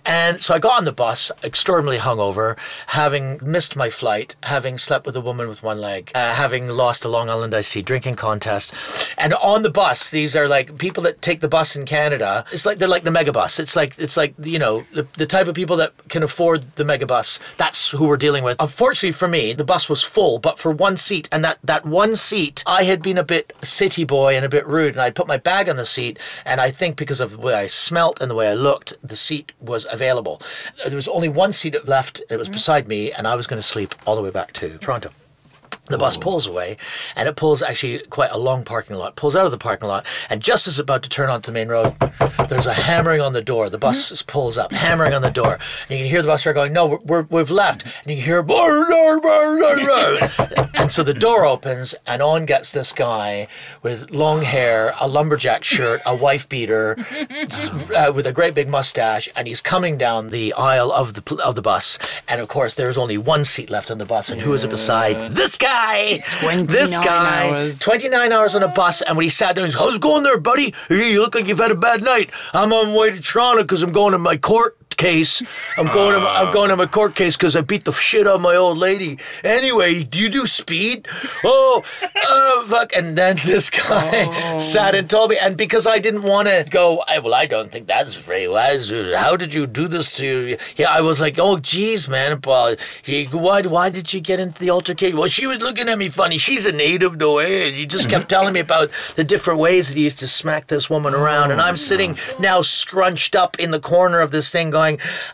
[0.05, 5.05] And so I got on the bus, extremely hungover, having missed my flight, having slept
[5.05, 8.15] with a woman with one leg, uh, having lost a Long Island Iced Tea drinking
[8.15, 8.73] contest.
[9.17, 12.43] And on the bus, these are like people that take the bus in Canada.
[12.51, 13.57] It's like they're like the megabus.
[13.57, 16.83] It's like it's like you know the, the type of people that can afford the
[16.83, 17.39] megabus.
[17.57, 18.57] That's who we're dealing with.
[18.59, 22.15] Unfortunately for me, the bus was full, but for one seat, and that that one
[22.15, 25.27] seat, I had been a bit city boy and a bit rude, and I'd put
[25.27, 28.29] my bag on the seat, and I think because of the way I smelt and
[28.29, 30.41] the way I looked, the seat was available.
[30.85, 32.21] There was only one seat left.
[32.29, 32.53] It was mm-hmm.
[32.53, 35.11] beside me, and I was going to sleep all the way back to Toronto.
[35.87, 36.77] The bus pulls away,
[37.15, 39.15] and it pulls actually quite a long parking lot.
[39.15, 41.53] Pulls out of the parking lot, and just as it's about to turn onto the
[41.53, 41.95] main road,
[42.49, 43.69] there's a hammering on the door.
[43.69, 46.41] The bus just pulls up, hammering on the door, and you can hear the bus
[46.41, 49.85] driver going, "No, we're, we're, we've left." And you can hear, "Brr, brr, brr, brr,
[49.85, 53.47] brr." and so the door opens, and on gets this guy
[53.83, 56.97] with long hair, a lumberjack shirt, a wife beater,
[57.95, 61.53] uh, with a great big mustache, and he's coming down the aisle of the of
[61.53, 61.99] the bus.
[62.27, 64.69] And of course, there's only one seat left on the bus, and who is it
[64.71, 65.35] beside?
[65.35, 65.74] This guy.
[66.39, 67.49] 29 this guy.
[67.49, 67.79] hours.
[67.79, 70.39] 29 hours on a bus, and when he sat down, he's, "How's it going there,
[70.39, 70.73] buddy?
[70.89, 72.29] You look like you've had a bad night.
[72.53, 75.43] I'm on my way to Toronto because I'm going to my court." Case,
[75.77, 76.13] I'm going.
[76.13, 78.41] To, my- I'm going to my court case because I beat the shit out of
[78.41, 79.17] my old lady.
[79.43, 81.07] Anyway, do you do speed?
[81.43, 81.83] Oh,
[82.15, 82.95] oh, fuck!
[82.95, 87.03] And then this guy sat and told me, and because I didn't want to go,
[87.07, 88.89] I, well, I don't think that's very wise.
[88.91, 90.25] How did you do this to?
[90.25, 90.57] you?
[90.77, 92.39] Yeah, I was like, oh, geez, man.
[92.45, 95.17] Well, he, why, why did you get into the altercation?
[95.17, 96.37] Well, she was looking at me funny.
[96.37, 97.67] She's a native, though, eh?
[97.67, 100.67] And he just kept telling me about the different ways that he used to smack
[100.67, 104.69] this woman around, and I'm sitting now scrunched up in the corner of this thing,
[104.69, 104.84] going,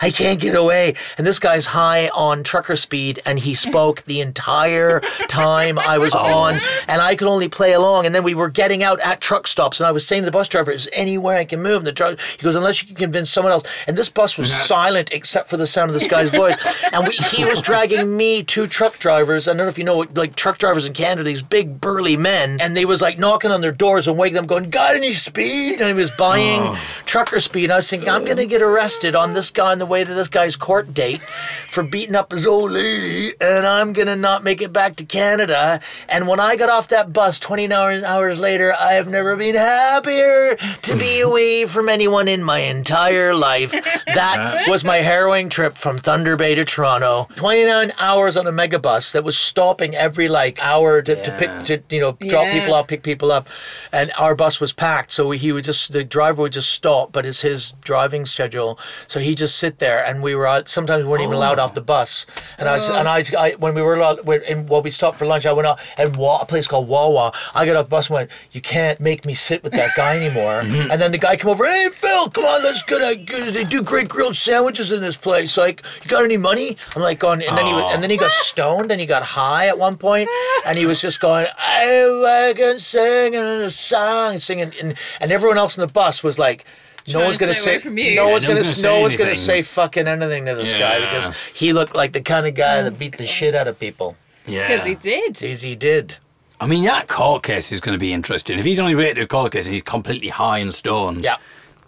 [0.02, 0.96] I can't get away.
[1.18, 6.14] And this guy's high on trucker speed, and he spoke the entire time I was
[6.14, 8.06] on, and I could only play along.
[8.06, 10.32] And then we were getting out at truck stops, and I was saying to the
[10.32, 12.96] bus driver, "Is anywhere I can move?" And the truck, he goes, "Unless you can
[12.96, 16.30] convince someone else." And this bus was silent except for the sound of this guy's
[16.30, 16.58] voice,
[16.92, 19.48] and we, he was dragging me to truck drivers.
[19.48, 22.18] I don't know if you know, what, like truck drivers in Canada, these big burly
[22.18, 25.14] men, and they was like knocking on their doors and waking them, going, "Got any
[25.14, 26.80] speed?" And he was buying oh.
[27.06, 27.66] trucker speed.
[27.66, 30.14] And I was thinking, I'm gonna get arrested on this guy on the way to
[30.14, 31.22] this guy's court date
[31.70, 35.80] for beating up his old lady, and I'm gonna not make it back to Canada.
[36.08, 39.56] And when I got off that bus 20 hours, hours later, I have never been
[39.56, 43.72] happier to be away from anyone in my entire life.
[44.06, 47.28] That was my harrowing trip from Thunder Bay to Toronto.
[47.36, 51.82] 29 hours on a megabus that was stopping every like hour to, to pick to
[51.94, 52.60] you know drop Yeah.
[52.60, 53.48] people off, pick people up,
[53.92, 55.12] and our bus was packed.
[55.14, 58.78] So he would just the driver would just stop, but it's his driving schedule,
[59.08, 60.70] so he just sit there, and we were out.
[60.70, 61.86] Sometimes we weren't even allowed off the oh.
[61.86, 62.26] bus,
[62.58, 65.46] and I was, and I, I when we were allowed when, we stopped for lunch,
[65.46, 67.32] I went out and wa- a place called Wawa.
[67.54, 70.18] I got off the bus and went, "You can't make me sit with that guy
[70.18, 70.92] anymore." Mm-hmm.
[70.92, 73.54] And then the guy come over, "Hey Phil, come on, let's get a good.
[73.54, 75.58] They do great grilled sandwiches in this place.
[75.58, 78.18] Like, you got any money?" I'm like going, and then he was, and then he
[78.18, 80.30] got stoned and he got high at one point,
[80.66, 85.78] and he was just going, "I can sing a song, singing," and and everyone else
[85.78, 86.66] in the bus was like.
[87.08, 87.80] No one's gonna say.
[87.80, 88.16] from you.
[88.16, 88.62] No Yeah, one's no gonna.
[88.62, 89.44] gonna say no one's gonna anything.
[89.46, 92.98] say fucking anything to this guy because he looked like the kind of guy that
[93.00, 94.16] beat the shit out of people.
[94.46, 94.68] Yeah.
[94.68, 95.34] Because he did.
[95.34, 96.16] Because he did.
[96.60, 98.60] I mean, that court case is going to be interesting.
[98.60, 101.24] If he's on his way to a court case and he's completely high and stoned,
[101.24, 101.38] Yeah.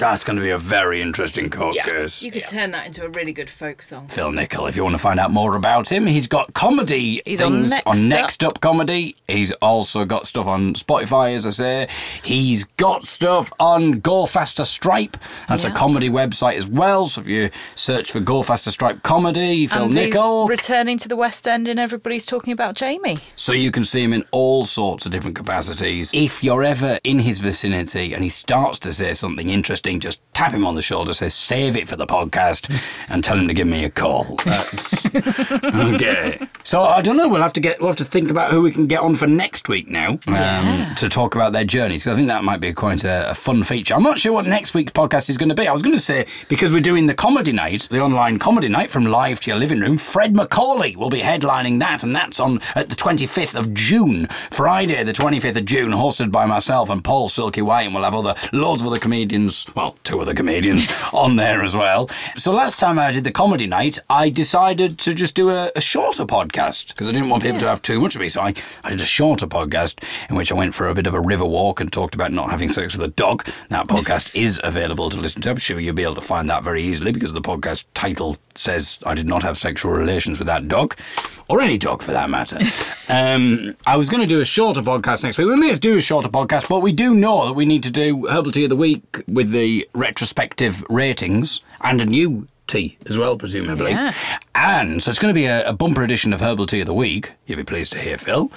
[0.03, 1.83] That's going to be a very interesting court Yeah.
[1.83, 2.21] case.
[2.21, 4.07] You could turn that into a really good folk song.
[4.09, 7.39] Phil Nichol, if you want to find out more about him, he's got comedy He's
[7.41, 8.05] on things Next on Up.
[8.07, 9.15] Next Up Comedy.
[9.29, 11.87] He's also got stuff on Spotify, as I say.
[12.21, 15.15] He's got stuff on Go Faster Stripe.
[15.47, 17.07] That's a comedy website as well.
[17.07, 20.47] So if you search for Go Faster Stripe Comedy, Phil and Nichol.
[20.49, 23.19] he's returning to the West End, and everybody's talking about Jamie.
[23.37, 26.11] So you can see him in all sorts of different capacities.
[26.13, 30.51] If you're ever in his vicinity and he starts to say something interesting, just tap
[30.53, 32.73] him on the shoulder, say, save it for the podcast,
[33.09, 34.36] and tell him to give me a call.
[34.45, 36.39] That's okay.
[36.63, 37.27] So I don't know.
[37.27, 37.79] We'll have to get.
[37.79, 40.95] We'll have to think about who we can get on for next week now um,
[40.95, 42.03] to talk about their journeys.
[42.03, 43.93] Because I think that might be quite a, a fun feature.
[43.93, 45.67] I'm not sure what next week's podcast is going to be.
[45.67, 48.89] I was going to say because we're doing the comedy night, the online comedy night
[48.89, 49.97] from live to your living room.
[49.97, 55.03] Fred Macaulay will be headlining that, and that's on at the 25th of June, Friday,
[55.03, 58.36] the 25th of June, hosted by myself and Paul Silky White, and we'll have other
[58.51, 59.65] loads of other comedians.
[59.75, 62.07] Well, two other comedians on there as well.
[62.36, 65.82] So last time I did the comedy night, I decided to just do a, a
[65.82, 68.30] shorter podcast because I didn't want people to have too much of me.
[68.30, 68.53] So I,
[68.84, 71.45] I did a shorter podcast in which I went for a bit of a river
[71.45, 73.47] walk and talked about not having sex with a dog.
[73.69, 75.51] That podcast is available to listen to.
[75.51, 78.99] I'm sure you'll be able to find that very easily because the podcast title says
[79.05, 80.95] I did not have sexual relations with that dog.
[81.49, 82.59] Or any dog for that matter.
[83.09, 85.47] um, I was going to do a shorter podcast next week.
[85.47, 87.91] We may as do a shorter podcast, but we do know that we need to
[87.91, 93.17] do Herbal Tea of the Week with the retrospective ratings and a new tea as
[93.17, 93.91] well, presumably.
[93.91, 94.13] Yeah.
[94.55, 96.93] And so it's going to be a, a bumper edition of Herbal Tea of the
[96.93, 97.32] Week.
[97.45, 98.51] You'll be pleased to hear, Phil.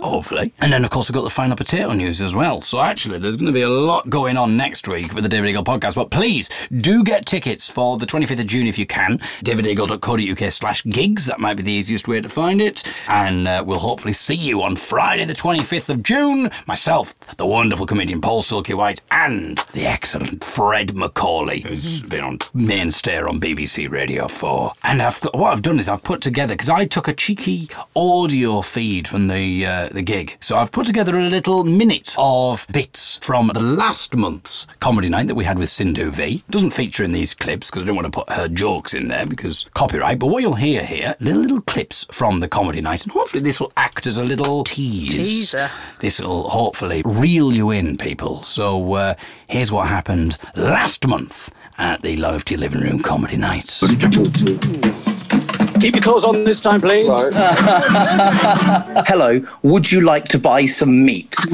[0.00, 0.52] Hopefully.
[0.60, 2.60] And then, of course, we've got the final potato news as well.
[2.60, 5.50] So actually, there's going to be a lot going on next week with the David
[5.50, 5.96] Eagle podcast.
[5.96, 9.18] But please do get tickets for the 25th of June if you can.
[9.44, 11.26] davideagle.co.uk slash gigs.
[11.26, 12.82] That might be the easiest way to find it.
[13.08, 16.50] And uh, we'll hopefully see you on Friday, the 25th of June.
[16.66, 22.38] Myself, the wonderful comedian Paul Silky White, and the excellent Fred Macaulay, who's been on
[22.54, 24.74] mainstay on BBC Radio 4.
[24.84, 27.70] And I've got, what I've done is I've put together, because I took a cheeky
[27.96, 30.36] audio feed from the, uh, the gig.
[30.38, 35.28] So I've put together a little minute of bits from the last month's comedy night
[35.28, 36.44] that we had with Sindhu Vee.
[36.50, 39.24] Doesn't feature in these clips because I don't want to put her jokes in there
[39.24, 40.18] because copyright.
[40.18, 43.60] But what you'll hear here, little, little clips from the comedy night, and hopefully this
[43.60, 45.14] will act as a little tease.
[45.14, 45.70] Teaser.
[46.00, 48.42] This will hopefully reel you in, people.
[48.42, 49.14] So uh,
[49.48, 53.82] here's what happened last month at the Live to Your Living Room Comedy Nights.
[55.80, 57.06] Keep your clothes on this time, please.
[59.06, 61.36] Hello, would you like to buy some meat?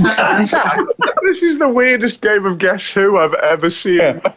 [1.23, 4.21] this is the weirdest game of Guess Who I've ever seen.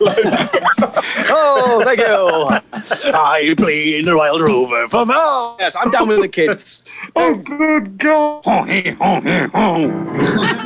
[1.30, 3.14] Oh, thank you.
[3.14, 6.84] I play in the Wild Rover from oh, yes, I'm down with the kids.
[7.16, 8.44] oh, good God.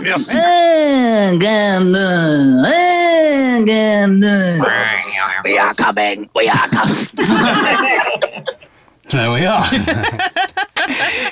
[0.06, 0.30] yes.
[5.44, 6.30] We are coming.
[6.34, 8.46] We are coming.
[9.12, 9.68] There we are.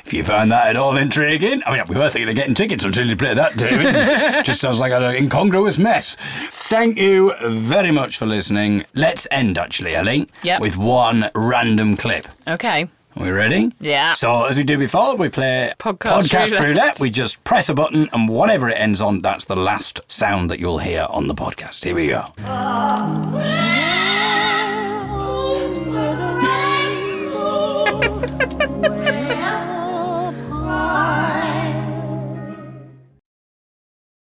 [0.06, 2.84] if you found that at all intriguing, I mean, we were thinking of getting tickets
[2.84, 3.96] until you played that, David.
[4.40, 6.16] It just sounds like an incongruous mess.
[6.50, 8.84] Thank you very much for listening.
[8.94, 10.62] Let's end, actually, Ellie, Yep.
[10.62, 12.28] with one random clip.
[12.48, 12.88] Okay.
[13.16, 13.72] Are we ready?
[13.80, 14.14] Yeah.
[14.14, 16.60] So, as we do before, we play Podcast roulette.
[16.60, 17.00] roulette.
[17.00, 20.60] We just press a button, and whatever it ends on, that's the last sound that
[20.60, 21.84] you'll hear on the podcast.
[21.84, 22.26] Here we go.